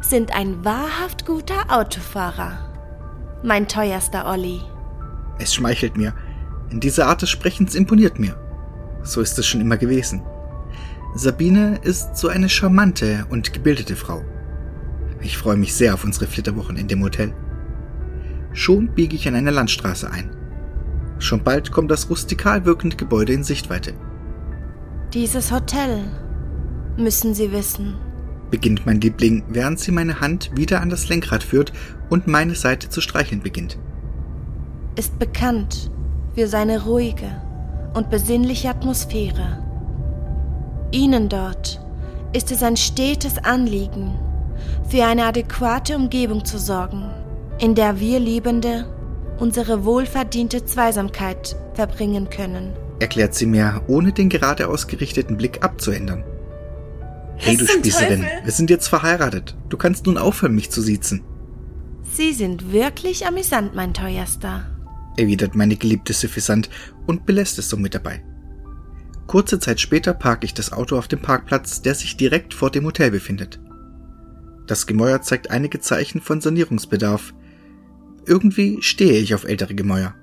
[0.00, 2.70] sind ein wahrhaft guter Autofahrer.
[3.42, 4.60] Mein teuerster Olli.
[5.38, 6.14] Es schmeichelt mir.
[6.70, 8.36] Diese Art des Sprechens imponiert mir.
[9.02, 10.22] So ist es schon immer gewesen.
[11.14, 14.22] Sabine ist so eine charmante und gebildete Frau.
[15.20, 17.34] Ich freue mich sehr auf unsere Flitterwochen in dem Hotel.
[18.52, 20.30] Schon biege ich an eine Landstraße ein.
[21.18, 23.92] Schon bald kommt das rustikal wirkende Gebäude in Sichtweite.
[25.12, 26.04] Dieses Hotel,
[26.96, 27.96] müssen Sie wissen,
[28.50, 31.72] Beginnt mein Liebling, während sie meine Hand wieder an das Lenkrad führt
[32.08, 33.78] und meine Seite zu streicheln beginnt.
[34.96, 35.90] ist bekannt
[36.34, 37.30] für seine ruhige
[37.94, 39.62] und besinnliche Atmosphäre.
[40.92, 41.80] Ihnen dort
[42.32, 44.18] ist es ein stetes Anliegen,
[44.88, 47.10] für eine adäquate Umgebung zu sorgen,
[47.58, 48.86] in der wir Liebende
[49.38, 52.72] unsere wohlverdiente Zweisamkeit verbringen können.
[52.98, 56.24] Erklärt sie mir, ohne den gerade ausgerichteten Blick abzuändern.
[57.36, 59.56] Hey, du Spießerin, wir sind jetzt verheiratet.
[59.70, 61.22] Du kannst nun aufhören, mich zu siezen,
[62.12, 64.66] Sie sind wirklich amüsant, mein teuerster.
[65.20, 66.68] Erwidert meine Geliebte suffisant
[67.06, 68.22] und belässt es somit dabei.
[69.26, 72.84] Kurze Zeit später parke ich das Auto auf dem Parkplatz, der sich direkt vor dem
[72.84, 73.60] Hotel befindet.
[74.66, 77.34] Das Gemäuer zeigt einige Zeichen von Sanierungsbedarf.
[78.26, 80.14] Irgendwie stehe ich auf ältere Gemäuer.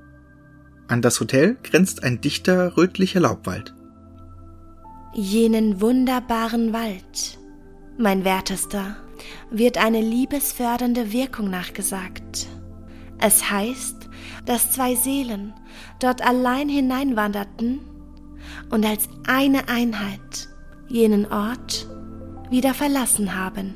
[0.87, 3.73] An das Hotel grenzt ein dichter rötlicher Laubwald.
[5.13, 7.39] Jenen wunderbaren Wald,
[7.97, 8.95] mein Wertester,
[9.49, 12.47] wird eine liebesfördernde Wirkung nachgesagt.
[13.19, 13.96] Es heißt,
[14.47, 15.53] dass zwei Seelen
[15.99, 17.79] dort allein hineinwanderten
[18.69, 20.49] und als eine Einheit
[20.87, 21.87] jenen Ort
[22.49, 23.75] wieder verlassen haben.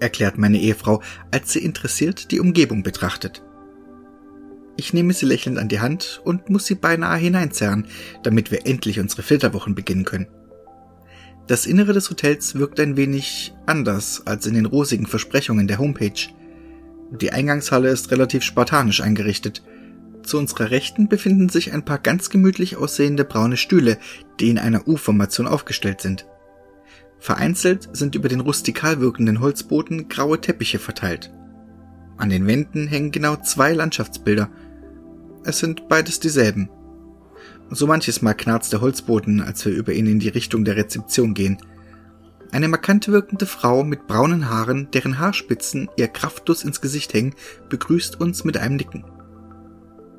[0.00, 3.42] erklärt meine Ehefrau, als sie interessiert die Umgebung betrachtet.
[4.76, 7.86] Ich nehme sie lächelnd an die Hand und muss sie beinahe hineinzerren,
[8.22, 10.26] damit wir endlich unsere Filterwochen beginnen können.
[11.46, 16.28] Das Innere des Hotels wirkt ein wenig anders als in den rosigen Versprechungen der Homepage.
[17.20, 19.62] Die Eingangshalle ist relativ spartanisch eingerichtet.
[20.24, 23.98] Zu unserer Rechten befinden sich ein paar ganz gemütlich aussehende braune Stühle,
[24.40, 26.26] die in einer U-Formation aufgestellt sind.
[27.18, 31.32] Vereinzelt sind über den rustikal wirkenden Holzboden graue Teppiche verteilt.
[32.16, 34.50] An den Wänden hängen genau zwei Landschaftsbilder.
[35.44, 36.70] Es sind beides dieselben.
[37.70, 41.34] So manches Mal knarzt der Holzboden, als wir über ihn in die Richtung der Rezeption
[41.34, 41.58] gehen.
[42.50, 47.34] Eine markant wirkende Frau mit braunen Haaren, deren Haarspitzen ihr kraftlos ins Gesicht hängen,
[47.68, 49.04] begrüßt uns mit einem Nicken.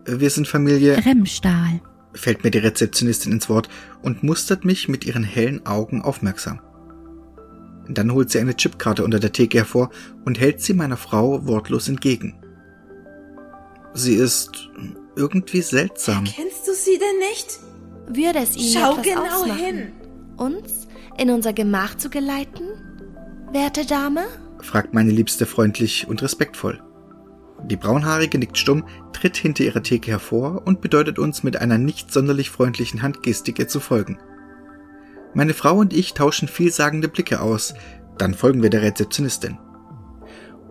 [0.06, 1.82] Wir sind Familie Remstahl,
[2.14, 3.70] fällt mir die Rezeptionistin ins Wort
[4.04, 6.60] und mustert mich mit ihren hellen Augen aufmerksam.
[7.88, 9.90] Dann holt sie eine Chipkarte unter der Theke hervor
[10.24, 12.36] und hält sie meiner Frau wortlos entgegen.
[13.94, 14.70] Sie ist
[15.16, 16.26] irgendwie seltsam.
[16.26, 17.60] Kennst du sie denn nicht?
[18.08, 19.92] Würde es Ihnen Schau etwas genau ausmachen, hin.
[20.38, 20.88] uns
[21.18, 22.66] in unser Gemach zu geleiten,
[23.52, 24.26] werte Dame?
[24.62, 26.82] fragt meine Liebste freundlich und respektvoll.
[27.64, 32.12] Die Braunhaarige nickt stumm, tritt hinter ihrer Theke hervor und bedeutet uns mit einer nicht
[32.12, 34.20] sonderlich freundlichen Handgestik ihr zu folgen.
[35.34, 37.74] Meine Frau und ich tauschen vielsagende Blicke aus,
[38.18, 39.58] dann folgen wir der Rezeptionistin.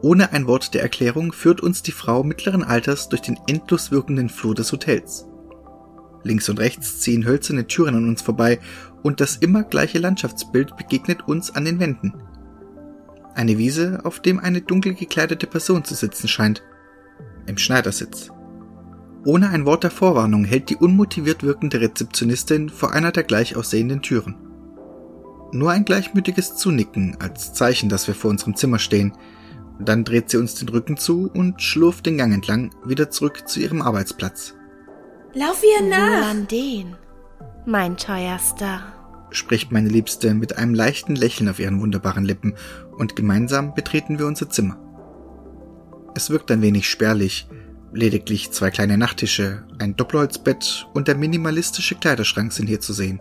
[0.03, 4.29] Ohne ein Wort der Erklärung führt uns die Frau mittleren Alters durch den endlos wirkenden
[4.29, 5.27] Flur des Hotels.
[6.23, 8.59] Links und rechts ziehen hölzerne Türen an uns vorbei
[9.03, 12.14] und das immer gleiche Landschaftsbild begegnet uns an den Wänden.
[13.35, 16.62] Eine Wiese, auf dem eine dunkel gekleidete Person zu sitzen scheint.
[17.47, 18.31] Im Schneidersitz.
[19.25, 24.03] Ohne ein Wort der Vorwarnung hält die unmotiviert wirkende Rezeptionistin vor einer der gleich aussehenden
[24.03, 24.37] Türen.
[25.53, 29.13] Nur ein gleichmütiges Zunicken als Zeichen, dass wir vor unserem Zimmer stehen.
[29.79, 33.61] Dann dreht sie uns den Rücken zu und schlurft den Gang entlang wieder zurück zu
[33.61, 34.55] ihrem Arbeitsplatz.
[35.33, 36.23] Lauf ihr nach.
[36.23, 36.97] Wohlan den,
[37.67, 38.83] mein teuerster.
[39.31, 42.55] spricht meine Liebste mit einem leichten Lächeln auf ihren wunderbaren Lippen,
[42.99, 44.84] und gemeinsam betreten wir unser Zimmer.
[46.16, 47.48] Es wirkt ein wenig spärlich,
[47.92, 53.20] lediglich zwei kleine Nachttische, ein Doppelholzbett und der minimalistische Kleiderschrank sind hier zu sehen.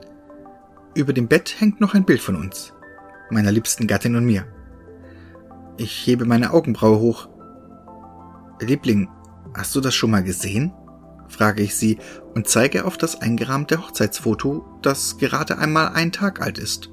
[0.94, 2.72] Über dem Bett hängt noch ein Bild von uns,
[3.32, 4.46] meiner liebsten Gattin und mir.
[5.78, 7.30] Ich hebe meine Augenbraue hoch.
[8.62, 9.10] Liebling,
[9.56, 10.72] hast du das schon mal gesehen?
[11.30, 11.98] frage ich sie
[12.36, 16.92] und zeige auf das eingerahmte Hochzeitsfoto, das gerade einmal ein Tag alt ist.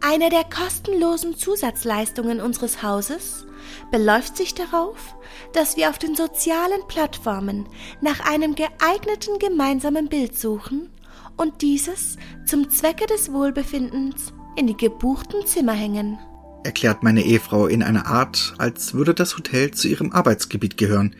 [0.00, 3.46] Eine der kostenlosen Zusatzleistungen unseres Hauses
[3.90, 5.16] beläuft sich darauf,
[5.52, 7.66] dass wir auf den sozialen Plattformen
[8.00, 10.90] nach einem geeigneten gemeinsamen Bild suchen
[11.36, 16.18] und dieses zum Zwecke des Wohlbefindens in die gebuchten Zimmer hängen.
[16.64, 21.16] erklärt meine Ehefrau in einer Art, als würde das Hotel zu ihrem Arbeitsgebiet gehören.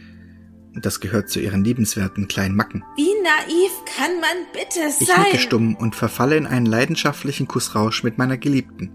[0.75, 2.83] Das gehört zu ihren liebenswerten kleinen Macken.
[2.97, 5.23] Wie naiv kann man bitte Ich sein?
[5.25, 8.91] nicke stumm und verfalle in einen leidenschaftlichen Kussrausch mit meiner Geliebten.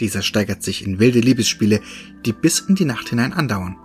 [0.00, 1.80] Dieser steigert sich in wilde Liebesspiele,
[2.24, 3.76] die bis in die Nacht hinein andauern.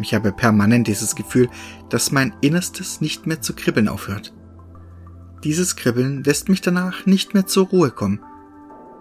[0.00, 1.48] Ich habe permanent dieses Gefühl,
[1.88, 4.32] dass mein Innerstes nicht mehr zu kribbeln aufhört.
[5.44, 8.20] Dieses Kribbeln lässt mich danach nicht mehr zur Ruhe kommen.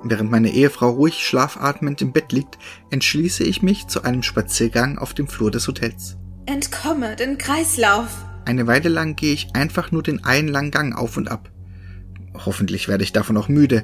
[0.04, 2.58] Während meine Ehefrau ruhig schlafatmend im Bett liegt,
[2.90, 6.18] entschließe ich mich zu einem Spaziergang auf dem Flur des Hotels.
[6.48, 8.26] Entkomme den Kreislauf.
[8.46, 11.52] Eine Weile lang gehe ich einfach nur den einen langen Gang auf und ab.
[12.34, 13.84] Hoffentlich werde ich davon auch müde.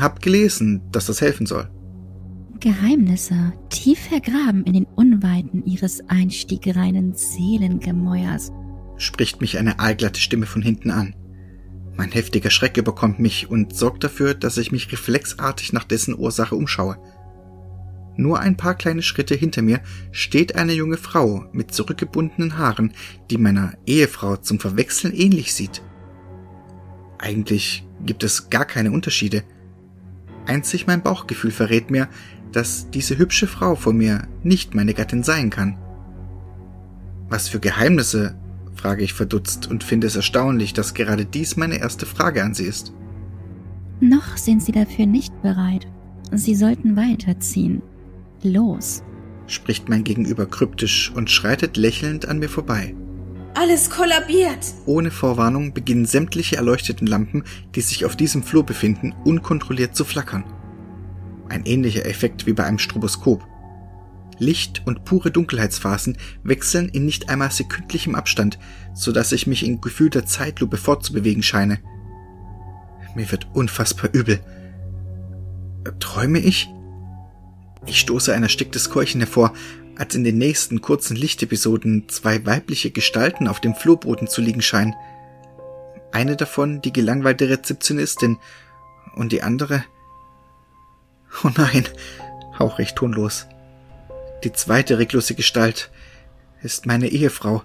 [0.00, 1.70] Hab gelesen, dass das helfen soll.
[2.60, 8.50] Geheimnisse tief vergraben in den Unweiten ihres einstiegreinen Seelengemäuers.
[8.96, 11.14] Spricht mich eine aalglatte Stimme von hinten an.
[11.96, 16.54] Mein heftiger Schreck überkommt mich und sorgt dafür, dass ich mich reflexartig nach dessen Ursache
[16.54, 16.96] umschaue.
[18.16, 19.80] Nur ein paar kleine Schritte hinter mir
[20.10, 22.92] steht eine junge Frau mit zurückgebundenen Haaren,
[23.30, 25.82] die meiner Ehefrau zum Verwechseln ähnlich sieht.
[27.18, 29.44] Eigentlich gibt es gar keine Unterschiede.
[30.48, 32.08] Einzig mein Bauchgefühl verrät mir,
[32.52, 35.76] dass diese hübsche Frau vor mir nicht meine Gattin sein kann.
[37.28, 38.34] Was für Geheimnisse,
[38.74, 42.64] frage ich verdutzt und finde es erstaunlich, dass gerade dies meine erste Frage an sie
[42.64, 42.92] ist.
[44.00, 45.86] Noch sind sie dafür nicht bereit.
[46.32, 47.82] Sie sollten weiterziehen.
[48.42, 49.02] Los.
[49.46, 52.94] spricht mein Gegenüber kryptisch und schreitet lächelnd an mir vorbei.
[53.58, 54.72] Alles kollabiert.
[54.86, 57.42] Ohne Vorwarnung beginnen sämtliche erleuchteten Lampen,
[57.74, 60.44] die sich auf diesem Flur befinden, unkontrolliert zu flackern.
[61.48, 63.44] Ein ähnlicher Effekt wie bei einem Stroboskop.
[64.38, 68.60] Licht und pure Dunkelheitsphasen wechseln in nicht einmal sekündlichem Abstand,
[68.94, 71.80] so dass ich mich in gefühlter Zeitlupe fortzubewegen scheine.
[73.16, 74.38] Mir wird unfassbar übel.
[75.98, 76.68] Träume ich?
[77.86, 79.52] Ich stoße ein ersticktes Keuchen hervor,
[79.98, 84.94] als in den nächsten kurzen Lichtepisoden zwei weibliche Gestalten auf dem Flurboden zu liegen scheinen.
[86.12, 88.38] Eine davon die gelangweilte Rezeptionistin
[89.16, 89.84] und die andere.
[91.44, 91.86] Oh nein,
[92.58, 93.46] hauche ich tonlos.
[94.44, 95.90] Die zweite reglose Gestalt
[96.62, 97.62] ist meine Ehefrau.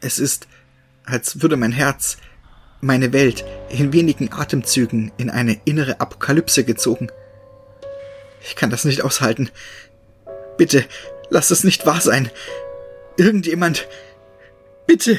[0.00, 0.46] Es ist,
[1.04, 2.16] als würde mein Herz,
[2.80, 7.10] meine Welt in wenigen Atemzügen in eine innere Apokalypse gezogen.
[8.44, 9.50] Ich kann das nicht aushalten.
[10.56, 10.84] Bitte,
[11.32, 12.30] lass es nicht wahr sein.
[13.16, 13.88] Irgendjemand.
[14.86, 15.18] Bitte.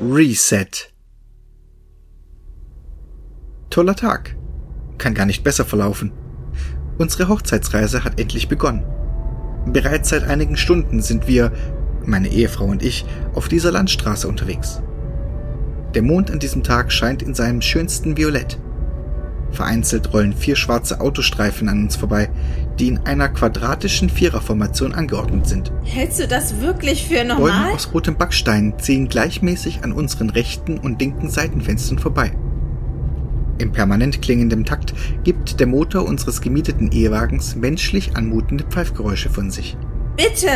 [0.00, 0.92] Reset.
[3.70, 4.36] Toller Tag.
[4.98, 6.12] Kann gar nicht besser verlaufen.
[6.98, 8.84] Unsere Hochzeitsreise hat endlich begonnen.
[9.66, 11.52] Bereits seit einigen Stunden sind wir,
[12.04, 14.82] meine Ehefrau und ich, auf dieser Landstraße unterwegs.
[15.94, 18.58] Der Mond an diesem Tag scheint in seinem schönsten Violett.
[19.52, 22.30] Vereinzelt rollen vier schwarze Autostreifen an uns vorbei,
[22.78, 25.72] die in einer quadratischen Viererformation angeordnet sind.
[25.84, 27.50] Hältst du das wirklich für normal?
[27.50, 32.32] Bäume aus rotem Backstein ziehen gleichmäßig an unseren rechten und linken Seitenfenstern vorbei.
[33.58, 39.76] Im permanent klingendem Takt gibt der Motor unseres gemieteten Ehewagens menschlich anmutende Pfeifgeräusche von sich.
[40.16, 40.48] Bitte!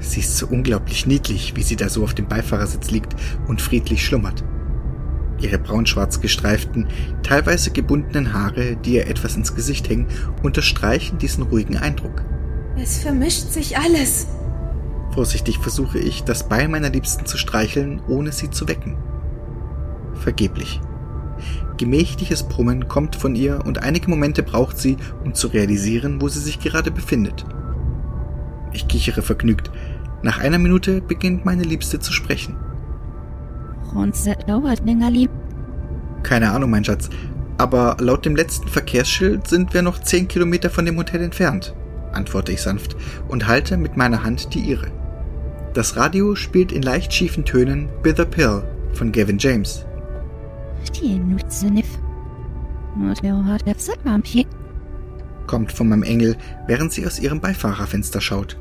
[0.00, 3.14] Sie ist so unglaublich niedlich, wie sie da so auf dem Beifahrersitz liegt
[3.46, 4.44] und friedlich schlummert.
[5.42, 6.86] Ihre braunschwarz gestreiften,
[7.22, 10.06] teilweise gebundenen Haare, die ihr etwas ins Gesicht hängen,
[10.42, 12.22] unterstreichen diesen ruhigen Eindruck.
[12.76, 14.26] Es vermischt sich alles.
[15.12, 18.96] Vorsichtig versuche ich, das Bein meiner Liebsten zu streicheln, ohne sie zu wecken.
[20.14, 20.80] Vergeblich.
[21.76, 26.40] Gemächliches Brummen kommt von ihr und einige Momente braucht sie, um zu realisieren, wo sie
[26.40, 27.44] sich gerade befindet.
[28.72, 29.70] Ich kichere vergnügt.
[30.22, 32.56] Nach einer Minute beginnt meine Liebste zu sprechen.
[33.94, 35.30] Ronse dauert länger lieb.
[36.22, 37.10] Keine Ahnung, mein Schatz.
[37.58, 41.74] Aber laut dem letzten Verkehrsschild sind wir noch zehn Kilometer von dem Hotel entfernt,
[42.12, 42.96] antworte ich sanft
[43.28, 44.90] und halte mit meiner Hand die ihre.
[45.74, 49.86] Das Radio spielt in leicht schiefen Tönen Bitter Pill von Gavin James.
[51.00, 51.20] Die
[55.46, 58.58] Kommt von meinem Engel, während sie aus ihrem Beifahrerfenster schaut.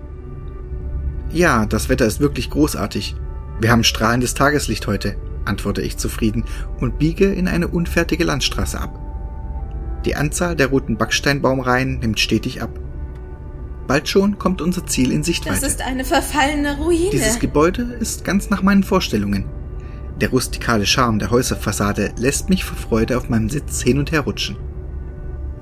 [1.32, 3.16] Ja, das Wetter ist wirklich großartig.
[3.62, 6.46] Wir haben strahlendes Tageslicht heute, antworte ich zufrieden
[6.80, 9.00] und biege in eine unfertige Landstraße ab.
[10.04, 12.72] Die Anzahl der roten Backsteinbaumreihen nimmt stetig ab.
[13.86, 15.62] Bald schon kommt unser Ziel in Sichtweite.
[15.62, 17.12] Das ist eine verfallene Ruine.
[17.12, 19.46] Dieses Gebäude ist ganz nach meinen Vorstellungen.
[20.20, 24.22] Der rustikale Charme der Häuserfassade lässt mich vor Freude auf meinem Sitz hin und her
[24.22, 24.58] rutschen.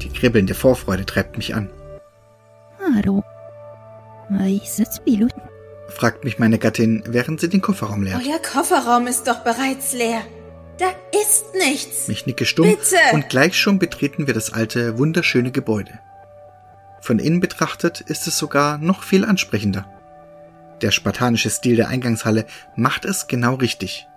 [0.01, 1.69] Die kribbelnde Vorfreude treibt mich an.
[2.95, 3.25] Hallo.
[4.47, 5.48] Ich sitze Piloten
[5.89, 8.21] fragt mich meine Gattin, während sie den Kofferraum leert.
[8.25, 10.21] Euer Kofferraum ist doch bereits leer.
[10.77, 10.87] Da
[11.23, 12.07] ist nichts.
[12.07, 12.95] Ich nicke stumm Bitte.
[13.11, 15.99] und gleich schon betreten wir das alte, wunderschöne Gebäude.
[17.01, 19.85] Von innen betrachtet ist es sogar noch viel ansprechender.
[20.81, 24.07] Der spartanische Stil der Eingangshalle macht es genau richtig.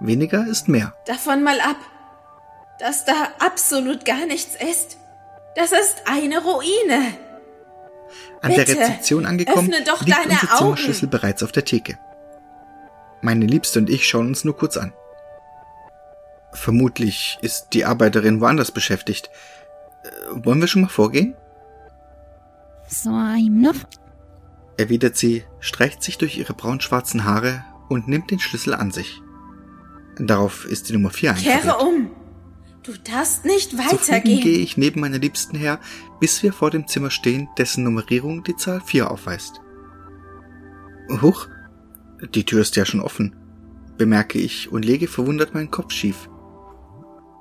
[0.00, 0.94] Weniger ist mehr.
[1.06, 1.76] Davon mal ab,
[2.78, 4.96] dass da absolut gar nichts ist.
[5.56, 7.14] Das ist eine Ruine.
[8.40, 10.58] An Bitte, der Rezeption angekommen, öffne doch liegt deine unser Augen.
[10.58, 11.98] Zimmerschlüssel bereits auf der Theke.
[13.20, 14.92] Meine Liebste und ich schauen uns nur kurz an.
[16.52, 19.30] Vermutlich ist die Arbeiterin woanders beschäftigt.
[20.04, 20.08] Äh,
[20.44, 21.34] wollen wir schon mal vorgehen?
[22.88, 23.86] So ein Nuff.
[24.78, 29.20] erwidert sie, streicht sich durch ihre braunschwarzen Haare und nimmt den Schlüssel an sich.
[30.18, 31.82] Darauf ist die Nummer 4 Kehre eingraviert.
[31.82, 32.10] um.
[32.82, 34.40] Du darfst nicht Zufrieden weitergehen.
[34.40, 35.80] gehe ich neben meiner Liebsten her,
[36.20, 39.60] bis wir vor dem Zimmer stehen, dessen Nummerierung die Zahl 4 aufweist.
[41.22, 41.48] Huch,
[42.34, 43.36] die Tür ist ja schon offen,
[43.96, 46.28] bemerke ich und lege verwundert meinen Kopf schief.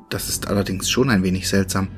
[0.10, 1.89] Das ist allerdings schon ein wenig seltsam.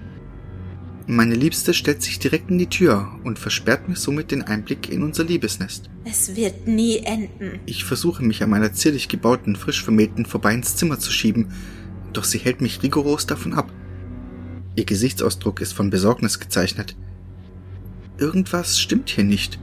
[1.05, 5.01] Meine Liebste stellt sich direkt in die Tür und versperrt mir somit den Einblick in
[5.01, 5.89] unser Liebesnest.
[6.05, 7.59] Es wird nie enden.
[7.65, 11.51] Ich versuche mich an meiner zierlich gebauten, frisch vermählten vorbei ins Zimmer zu schieben,
[12.13, 13.71] doch sie hält mich rigoros davon ab.
[14.75, 16.95] Ihr Gesichtsausdruck ist von Besorgnis gezeichnet.
[18.17, 19.59] Irgendwas stimmt hier nicht.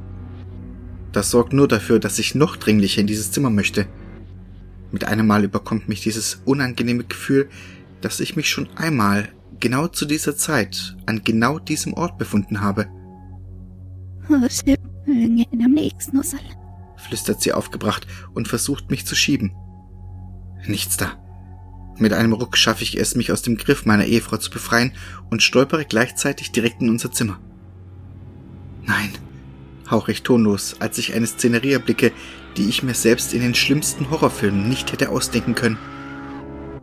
[1.13, 3.87] Das sorgt nur dafür, dass ich noch dringlicher in dieses Zimmer möchte.
[4.93, 7.49] Mit einem Mal überkommt mich dieses unangenehme Gefühl,
[8.01, 9.29] dass ich mich schon einmal,
[9.59, 12.87] genau zu dieser Zeit, an genau diesem Ort befunden habe,
[16.97, 19.53] flüstert sie aufgebracht und versucht mich zu schieben.
[20.67, 21.13] Nichts da.
[21.99, 24.93] Mit einem Ruck schaffe ich es, mich aus dem Griff meiner Ehefrau zu befreien
[25.31, 27.41] und stolpere gleichzeitig direkt in unser Zimmer.
[28.85, 29.11] Nein,
[29.91, 32.13] hauche ich tonlos, als ich eine Szenerie erblicke,
[32.57, 35.79] die ich mir selbst in den schlimmsten Horrorfilmen nicht hätte ausdenken können.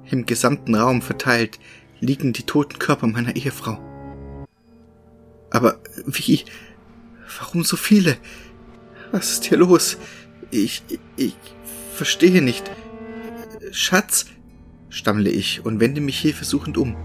[0.10, 1.60] Im gesamten Raum verteilt
[2.00, 3.80] liegen die toten Körper meiner Ehefrau.
[5.52, 6.44] Aber wie?
[7.40, 8.18] Warum so viele?
[9.12, 9.98] Was ist hier los?
[10.52, 10.84] Ich,
[11.16, 11.36] ich
[11.94, 12.70] verstehe nicht.
[13.72, 14.26] Schatz,
[14.94, 16.96] stammle ich und wende mich hilfesuchend um,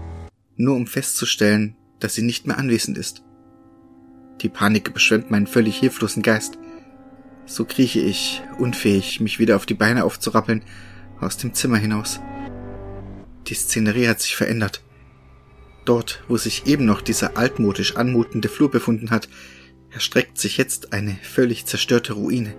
[0.55, 3.23] nur um festzustellen, dass sie nicht mehr anwesend ist.
[4.41, 6.59] Die Panik überschwemmt meinen völlig hilflosen Geist.
[7.45, 10.63] So krieche ich, unfähig, mich wieder auf die Beine aufzurappeln,
[11.19, 12.19] aus dem Zimmer hinaus.
[13.47, 14.83] Die Szenerie hat sich verändert.
[15.83, 19.27] Dort, wo sich eben noch dieser altmodisch anmutende Flur befunden hat,
[19.89, 22.53] erstreckt sich jetzt eine völlig zerstörte Ruine.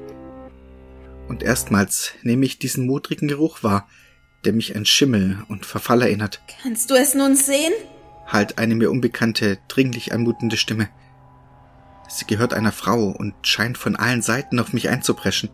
[1.29, 3.89] Und erstmals nehme ich diesen modrigen Geruch wahr,
[4.45, 6.41] der mich an Schimmel und Verfall erinnert.
[6.63, 7.73] Kannst du es nun sehen?
[8.27, 10.89] Halt eine mir unbekannte, dringlich anmutende Stimme.
[12.09, 15.51] Sie gehört einer Frau und scheint von allen Seiten auf mich einzupreschen.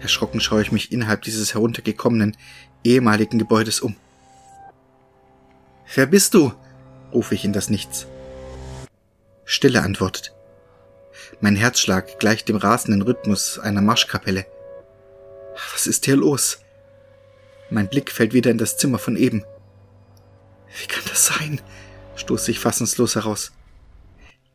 [0.00, 2.36] Erschrocken schaue ich mich innerhalb dieses heruntergekommenen,
[2.84, 3.96] ehemaligen Gebäudes um.
[5.94, 6.52] Wer bist du?
[7.12, 8.06] rufe ich in das Nichts.
[9.44, 10.34] Stille antwortet.
[11.40, 14.46] Mein Herzschlag gleicht dem rasenden Rhythmus einer Marschkapelle.
[15.72, 16.60] Was ist hier los?
[17.70, 19.44] Mein Blick fällt wieder in das Zimmer von eben.
[20.80, 21.60] Wie kann das sein?
[22.16, 23.52] stoße ich fassungslos heraus.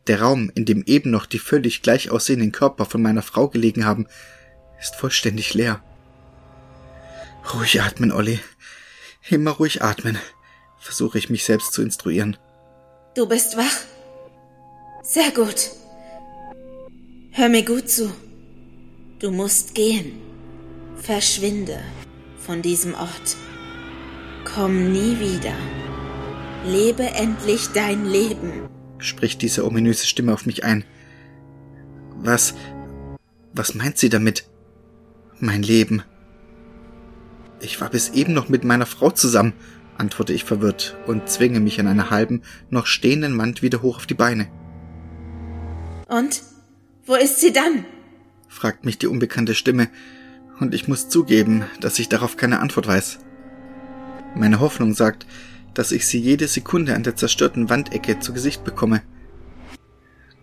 [0.08, 3.86] Der Raum, in dem eben noch die völlig gleich aussehenden Körper von meiner Frau gelegen
[3.86, 4.08] haben,
[4.80, 5.82] ist vollständig leer.
[7.54, 8.40] Ruhig atmen, Olli.
[9.30, 10.18] Immer ruhig atmen,
[10.80, 12.36] versuche ich mich selbst zu instruieren.
[13.16, 13.86] Du bist wach?
[15.04, 15.72] Sehr gut.
[17.32, 18.14] Hör mir gut zu.
[19.20, 20.22] Du musst gehen.
[20.98, 21.82] Verschwinde
[22.46, 23.38] von diesem Ort.
[24.44, 25.56] Komm nie wieder.
[26.66, 30.86] Lebe endlich dein Leben, spricht diese ominöse Stimme auf mich ein.
[32.16, 32.54] Was,
[33.54, 34.48] was meint sie damit?
[35.40, 36.04] Mein Leben.
[37.60, 39.54] Ich war bis eben noch mit meiner Frau zusammen,
[39.98, 44.06] antworte ich verwirrt und zwinge mich an einer halben, noch stehenden Wand wieder hoch auf
[44.06, 44.48] die Beine.
[46.08, 46.42] Und?
[47.06, 47.86] Wo ist sie dann?
[48.48, 49.90] fragt mich die unbekannte Stimme,
[50.64, 53.20] und ich muss zugeben, dass ich darauf keine Antwort weiß.
[54.34, 55.28] Meine Hoffnung sagt,
[55.74, 59.02] dass ich sie jede Sekunde an der zerstörten Wandecke zu Gesicht bekomme.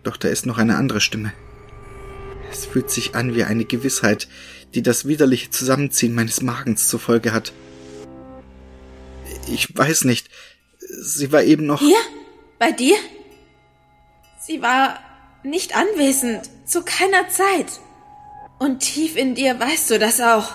[0.03, 1.33] Doch da ist noch eine andere Stimme.
[2.51, 4.27] Es fühlt sich an wie eine Gewissheit,
[4.75, 7.51] die das widerliche Zusammenziehen meines Magens zur Folge hat.
[9.51, 10.29] Ich weiß nicht.
[10.77, 11.79] Sie war eben noch.
[11.79, 11.97] Hier?
[12.59, 12.95] Bei dir?
[14.39, 14.99] Sie war
[15.43, 17.79] nicht anwesend, zu keiner Zeit.
[18.61, 20.51] Und tief in dir weißt du das auch.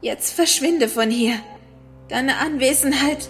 [0.00, 1.34] Jetzt verschwinde von hier.
[2.08, 3.28] Deine Anwesenheit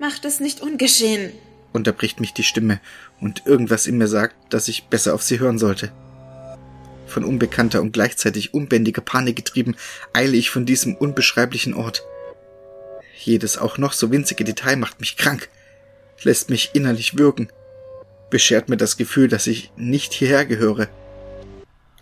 [0.00, 1.30] macht es nicht ungeschehen.
[1.72, 2.80] Unterbricht mich die Stimme
[3.20, 5.92] und irgendwas in mir sagt, dass ich besser auf sie hören sollte.
[7.06, 9.76] Von unbekannter und gleichzeitig unbändiger Panik getrieben,
[10.12, 12.02] eile ich von diesem unbeschreiblichen Ort.
[13.16, 15.48] Jedes auch noch so winzige Detail macht mich krank,
[16.24, 17.46] lässt mich innerlich würgen,
[18.28, 20.88] beschert mir das Gefühl, dass ich nicht hierher gehöre.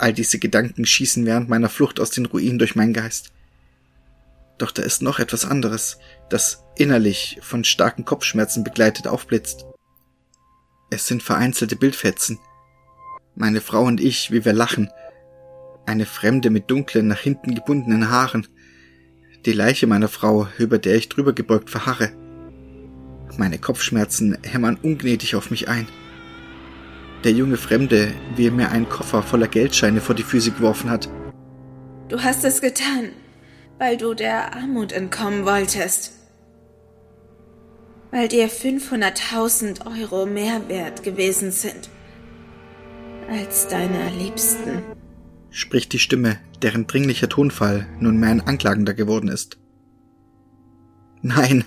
[0.00, 3.32] All diese Gedanken schießen während meiner Flucht aus den Ruinen durch meinen Geist.
[4.56, 5.98] Doch da ist noch etwas anderes,
[6.30, 9.66] das innerlich von starken Kopfschmerzen begleitet aufblitzt.
[10.88, 12.38] Es sind vereinzelte Bildfetzen.
[13.34, 14.88] Meine Frau und ich, wie wir lachen.
[15.84, 18.46] Eine Fremde mit dunklen, nach hinten gebundenen Haaren.
[19.44, 22.10] Die Leiche meiner Frau, über der ich drüber gebeugt verharre.
[23.36, 25.86] Meine Kopfschmerzen hämmern ungnädig auf mich ein
[27.24, 31.08] der junge Fremde, wie er mir einen Koffer voller Geldscheine vor die Füße geworfen hat.
[32.08, 33.10] Du hast es getan,
[33.78, 36.12] weil du der Armut entkommen wolltest.
[38.10, 41.88] Weil dir 500.000 Euro mehr wert gewesen sind
[43.30, 44.82] als deine Liebsten.
[45.50, 49.58] Spricht die Stimme, deren dringlicher Tonfall nunmehr ein anklagender geworden ist.
[51.22, 51.64] Nein,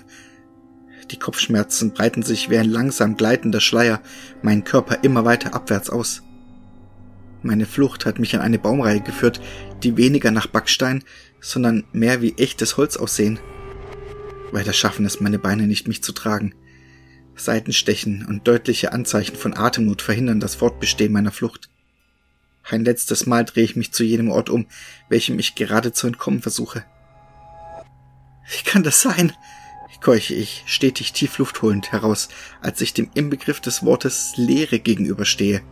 [1.10, 4.00] die Kopfschmerzen breiten sich wie ein langsam gleitender Schleier
[4.42, 6.22] meinen Körper immer weiter abwärts aus.
[7.42, 9.40] Meine Flucht hat mich an eine Baumreihe geführt,
[9.82, 11.04] die weniger nach Backstein,
[11.40, 13.38] sondern mehr wie echtes Holz aussehen.
[14.50, 16.54] Weiter schaffen es meine Beine nicht, mich zu tragen.
[17.36, 21.68] Seitenstechen und deutliche Anzeichen von Atemnot verhindern das Fortbestehen meiner Flucht.
[22.62, 24.66] Ein letztes Mal drehe ich mich zu jenem Ort um,
[25.10, 26.84] welchem ich gerade zu entkommen versuche.
[28.48, 29.32] Wie kann das sein?
[30.00, 32.28] Keuche ich, stetig tief Luft holend heraus,
[32.60, 35.62] als ich dem Inbegriff des Wortes Leere gegenüberstehe.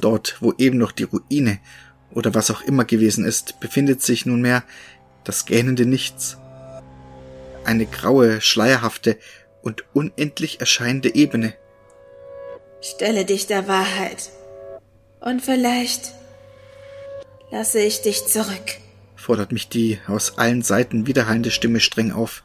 [0.00, 1.58] Dort, wo eben noch die Ruine
[2.12, 4.64] oder was auch immer gewesen ist, befindet sich nunmehr
[5.24, 6.38] das gähnende Nichts.
[7.64, 9.18] Eine graue, schleierhafte
[9.62, 11.54] und unendlich erscheinende Ebene.
[12.80, 14.30] Stelle dich der Wahrheit.
[15.20, 16.14] Und vielleicht
[17.50, 18.78] lasse ich dich zurück,
[19.16, 22.42] fordert mich die aus allen Seiten widerhallende Stimme streng auf.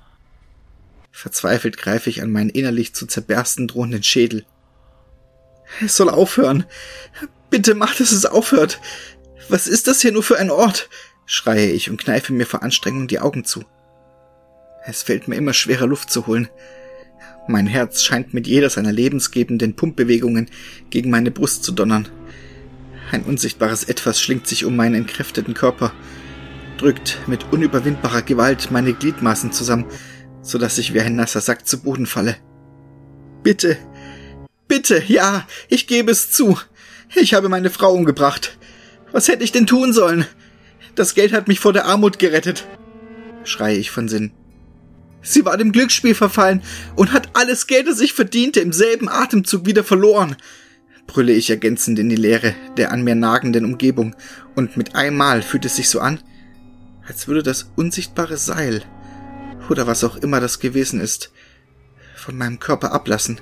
[1.18, 4.46] Verzweifelt greife ich an meinen innerlich zu zerbersten drohenden Schädel.
[5.82, 6.66] Es soll aufhören.
[7.50, 8.82] Bitte mach, dass es aufhört.
[9.48, 10.90] Was ist das hier nur für ein Ort?
[11.26, 13.64] schreie ich und kneife mir vor Anstrengung die Augen zu.
[14.86, 16.50] Es fällt mir immer schwerer Luft zu holen.
[17.48, 20.50] Mein Herz scheint mit jeder seiner lebensgebenden Pumpbewegungen
[20.90, 22.10] gegen meine Brust zu donnern.
[23.14, 25.94] Ein unsichtbares Etwas schlingt sich um meinen entkräfteten Körper.
[26.78, 29.86] drückt mit unüberwindbarer Gewalt meine Gliedmaßen zusammen,
[30.46, 32.38] so dass ich wie ein nasser Sack zu Boden falle.
[33.44, 33.78] Bitte,
[34.68, 36.58] bitte, ja, ich gebe es zu.
[37.16, 38.58] Ich habe meine Frau umgebracht.
[39.12, 40.26] Was hätte ich denn tun sollen?
[40.94, 42.66] Das Geld hat mich vor der Armut gerettet,
[43.44, 44.32] schreie ich von Sinn.
[45.22, 46.62] Sie war dem Glücksspiel verfallen
[46.96, 50.36] und hat alles Geld, das ich verdiente, im selben Atemzug wieder verloren,
[51.08, 54.16] brülle ich ergänzend in die Leere der an mir nagenden Umgebung,
[54.56, 56.20] und mit einmal fühlt es sich so an,
[57.08, 58.84] als würde das unsichtbare Seil,
[59.70, 61.32] oder was auch immer das gewesen ist,
[62.16, 63.40] von meinem Körper ablassen.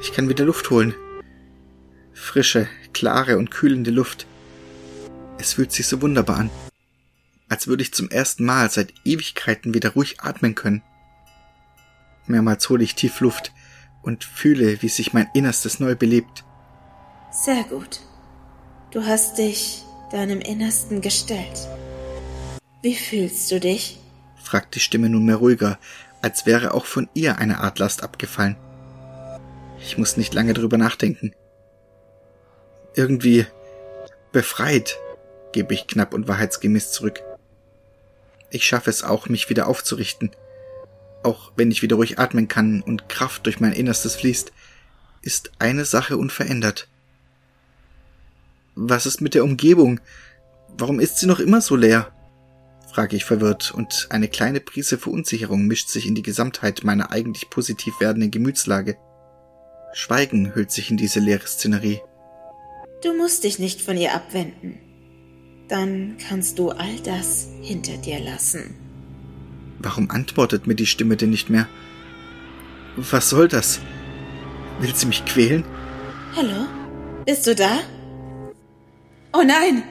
[0.00, 0.94] Ich kann wieder Luft holen.
[2.12, 4.26] Frische, klare und kühlende Luft.
[5.38, 6.50] Es fühlt sich so wunderbar an
[7.48, 10.82] als würde ich zum ersten Mal seit Ewigkeiten wieder ruhig atmen können.
[12.26, 13.52] Mehrmals hole ich tief Luft
[14.02, 16.44] und fühle, wie sich mein Innerstes neu belebt.
[17.30, 18.00] Sehr gut.
[18.90, 21.68] Du hast dich deinem Innersten gestellt.
[22.82, 23.98] Wie fühlst du dich?
[24.46, 25.78] Fragt die Stimme nunmehr ruhiger,
[26.22, 28.56] als wäre auch von ihr eine Art Last abgefallen.
[29.80, 31.34] Ich muss nicht lange drüber nachdenken.
[32.94, 33.46] Irgendwie
[34.32, 34.98] befreit,
[35.52, 37.22] gebe ich knapp und wahrheitsgemäß zurück.
[38.50, 40.30] Ich schaffe es auch, mich wieder aufzurichten.
[41.22, 44.52] Auch wenn ich wieder ruhig atmen kann und Kraft durch mein Innerstes fließt,
[45.22, 46.88] ist eine Sache unverändert.
[48.74, 50.00] Was ist mit der Umgebung?
[50.78, 52.12] Warum ist sie noch immer so leer?
[52.96, 57.50] Frage ich verwirrt, und eine kleine Prise Verunsicherung mischt sich in die Gesamtheit meiner eigentlich
[57.50, 58.96] positiv werdenden Gemütslage.
[59.92, 62.00] Schweigen hüllt sich in diese leere Szenerie.
[63.02, 64.80] Du musst dich nicht von ihr abwenden
[65.68, 68.74] dann kannst du all das hinter dir lassen.
[69.78, 71.68] Warum antwortet mir die Stimme denn nicht mehr?
[72.96, 73.80] Was soll das?
[74.80, 75.64] Will sie mich quälen?
[76.34, 76.66] Hallo?
[77.24, 77.80] Bist du da?
[79.32, 79.82] Oh nein!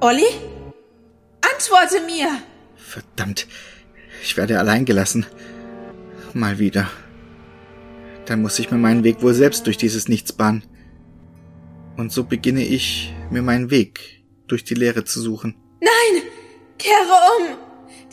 [0.00, 0.24] Olli?
[1.64, 2.42] Antworte mir!
[2.76, 3.46] Verdammt,
[4.22, 5.24] ich werde allein gelassen.
[6.34, 6.90] Mal wieder.
[8.26, 10.62] Dann muss ich mir meinen Weg wohl selbst durch dieses Nichts bahnen.
[11.96, 15.56] Und so beginne ich, mir meinen Weg durch die Leere zu suchen.
[15.80, 16.22] Nein!
[16.78, 17.56] Kehre um!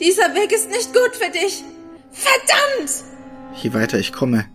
[0.00, 1.62] Dieser Weg ist nicht gut für dich!
[2.10, 3.04] Verdammt!
[3.62, 4.46] Je weiter ich komme,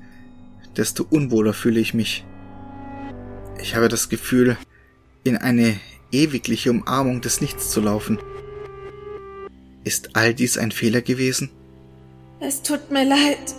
[0.76, 2.26] desto unwohler fühle ich mich.
[3.62, 4.58] Ich habe das Gefühl,
[5.24, 5.80] in eine
[6.12, 8.18] ewigliche Umarmung des Nichts zu laufen.
[9.88, 11.50] Ist all dies ein Fehler gewesen?
[12.42, 13.56] Es tut mir leid.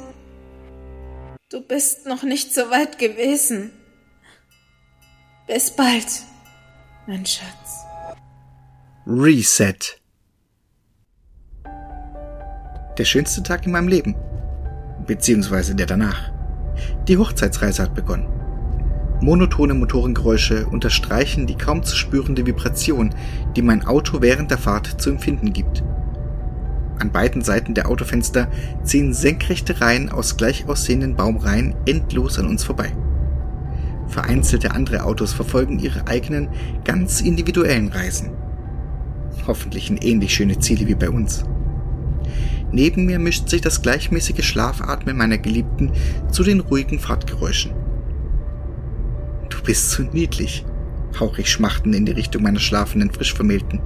[1.49, 3.70] Du bist noch nicht so weit gewesen.
[5.47, 6.07] Bis bald,
[7.07, 7.68] mein Schatz.
[9.07, 9.79] Reset.
[12.99, 14.14] Der schönste Tag in meinem Leben.
[15.07, 16.31] Beziehungsweise der danach.
[17.09, 18.29] Die Hochzeitsreise hat begonnen.
[19.22, 23.14] Monotone Motorengeräusche unterstreichen die kaum zu spürende Vibration,
[23.57, 25.83] die mein Auto während der Fahrt zu empfinden gibt.
[26.99, 28.49] An beiden Seiten der Autofenster
[28.83, 32.93] ziehen senkrechte Reihen aus gleich aussehenden Baumreihen endlos an uns vorbei.
[34.09, 36.49] Vereinzelte andere Autos verfolgen ihre eigenen,
[36.85, 38.31] ganz individuellen Reisen
[39.49, 41.45] hoffentlich in ähnlich schöne Ziele wie bei uns.
[42.71, 45.93] Neben mir mischt sich das gleichmäßige Schlafatmen meiner Geliebten
[46.31, 47.73] zu den ruhigen Fahrtgeräuschen.
[49.49, 50.67] Du bist so niedlich,
[51.19, 53.81] hauch ich schmachtend in die Richtung meiner schlafenden Frischvermählten.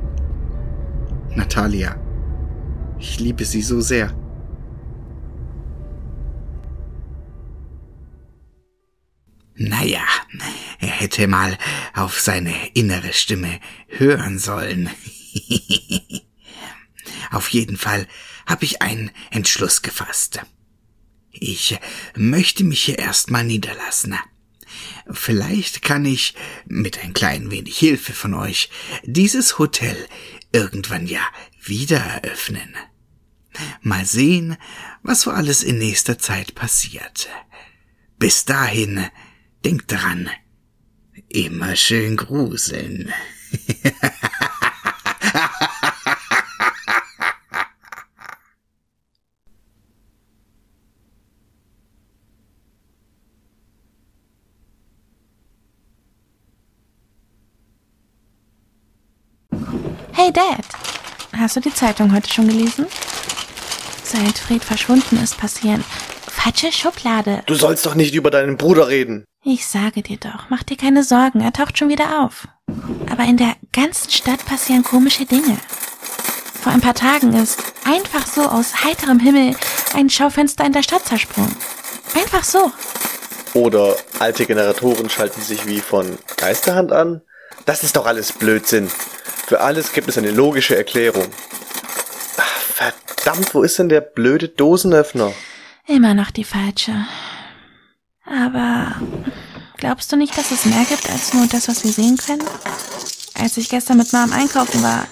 [1.36, 1.96] Natalia,
[3.02, 4.16] ich liebe sie so sehr.
[9.54, 10.04] Naja,
[10.78, 11.58] er hätte mal
[11.94, 14.88] auf seine innere Stimme hören sollen.
[17.30, 18.06] Auf jeden Fall
[18.46, 20.40] habe ich einen Entschluss gefasst.
[21.30, 21.78] Ich
[22.14, 24.14] möchte mich hier erstmal niederlassen.
[25.10, 26.34] Vielleicht kann ich
[26.66, 28.68] mit ein klein wenig Hilfe von euch
[29.04, 29.96] dieses Hotel
[30.52, 31.22] irgendwann ja
[31.60, 32.74] wieder eröffnen.
[33.82, 34.56] Mal sehen,
[35.02, 37.28] was so alles in nächster Zeit passiert.
[38.18, 39.06] Bis dahin,
[39.64, 40.30] denkt dran,
[41.28, 43.12] immer schön gruseln.
[60.14, 60.64] Hey Dad,
[61.36, 62.86] hast du die Zeitung heute schon gelesen?
[64.12, 65.82] Seit Fred verschwunden ist, passieren
[66.28, 67.42] falsche Schublade.
[67.46, 69.24] Du sollst doch nicht über deinen Bruder reden.
[69.42, 72.46] Ich sage dir doch, mach dir keine Sorgen, er taucht schon wieder auf.
[73.10, 75.56] Aber in der ganzen Stadt passieren komische Dinge.
[76.60, 79.56] Vor ein paar Tagen ist einfach so aus heiterem Himmel
[79.94, 81.56] ein Schaufenster in der Stadt zersprungen.
[82.14, 82.70] Einfach so.
[83.54, 87.22] Oder alte Generatoren schalten sich wie von Geisterhand an.
[87.64, 88.90] Das ist doch alles Blödsinn.
[89.46, 91.26] Für alles gibt es eine logische Erklärung.
[93.22, 95.32] Verdammt, wo ist denn der blöde Dosenöffner?
[95.86, 97.06] Immer noch die falsche.
[98.24, 98.96] Aber
[99.76, 102.42] glaubst du nicht, dass es mehr gibt als nur das, was wir sehen können?
[103.34, 105.06] Als ich gestern mit Mom einkaufen war,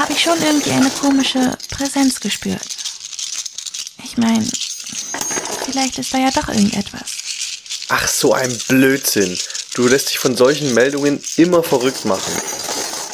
[0.00, 2.76] habe ich schon irgendwie eine komische Präsenz gespürt.
[4.02, 4.44] Ich meine,
[5.64, 7.86] vielleicht ist da ja doch irgendetwas.
[7.88, 9.38] Ach, so ein Blödsinn.
[9.74, 12.32] Du lässt dich von solchen Meldungen immer verrückt machen.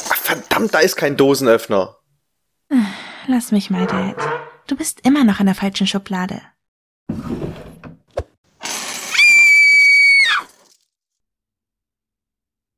[0.09, 1.99] Ach, verdammt, da ist kein Dosenöffner.
[3.27, 4.15] Lass mich mal, Dad.
[4.67, 6.41] Du bist immer noch in der falschen Schublade.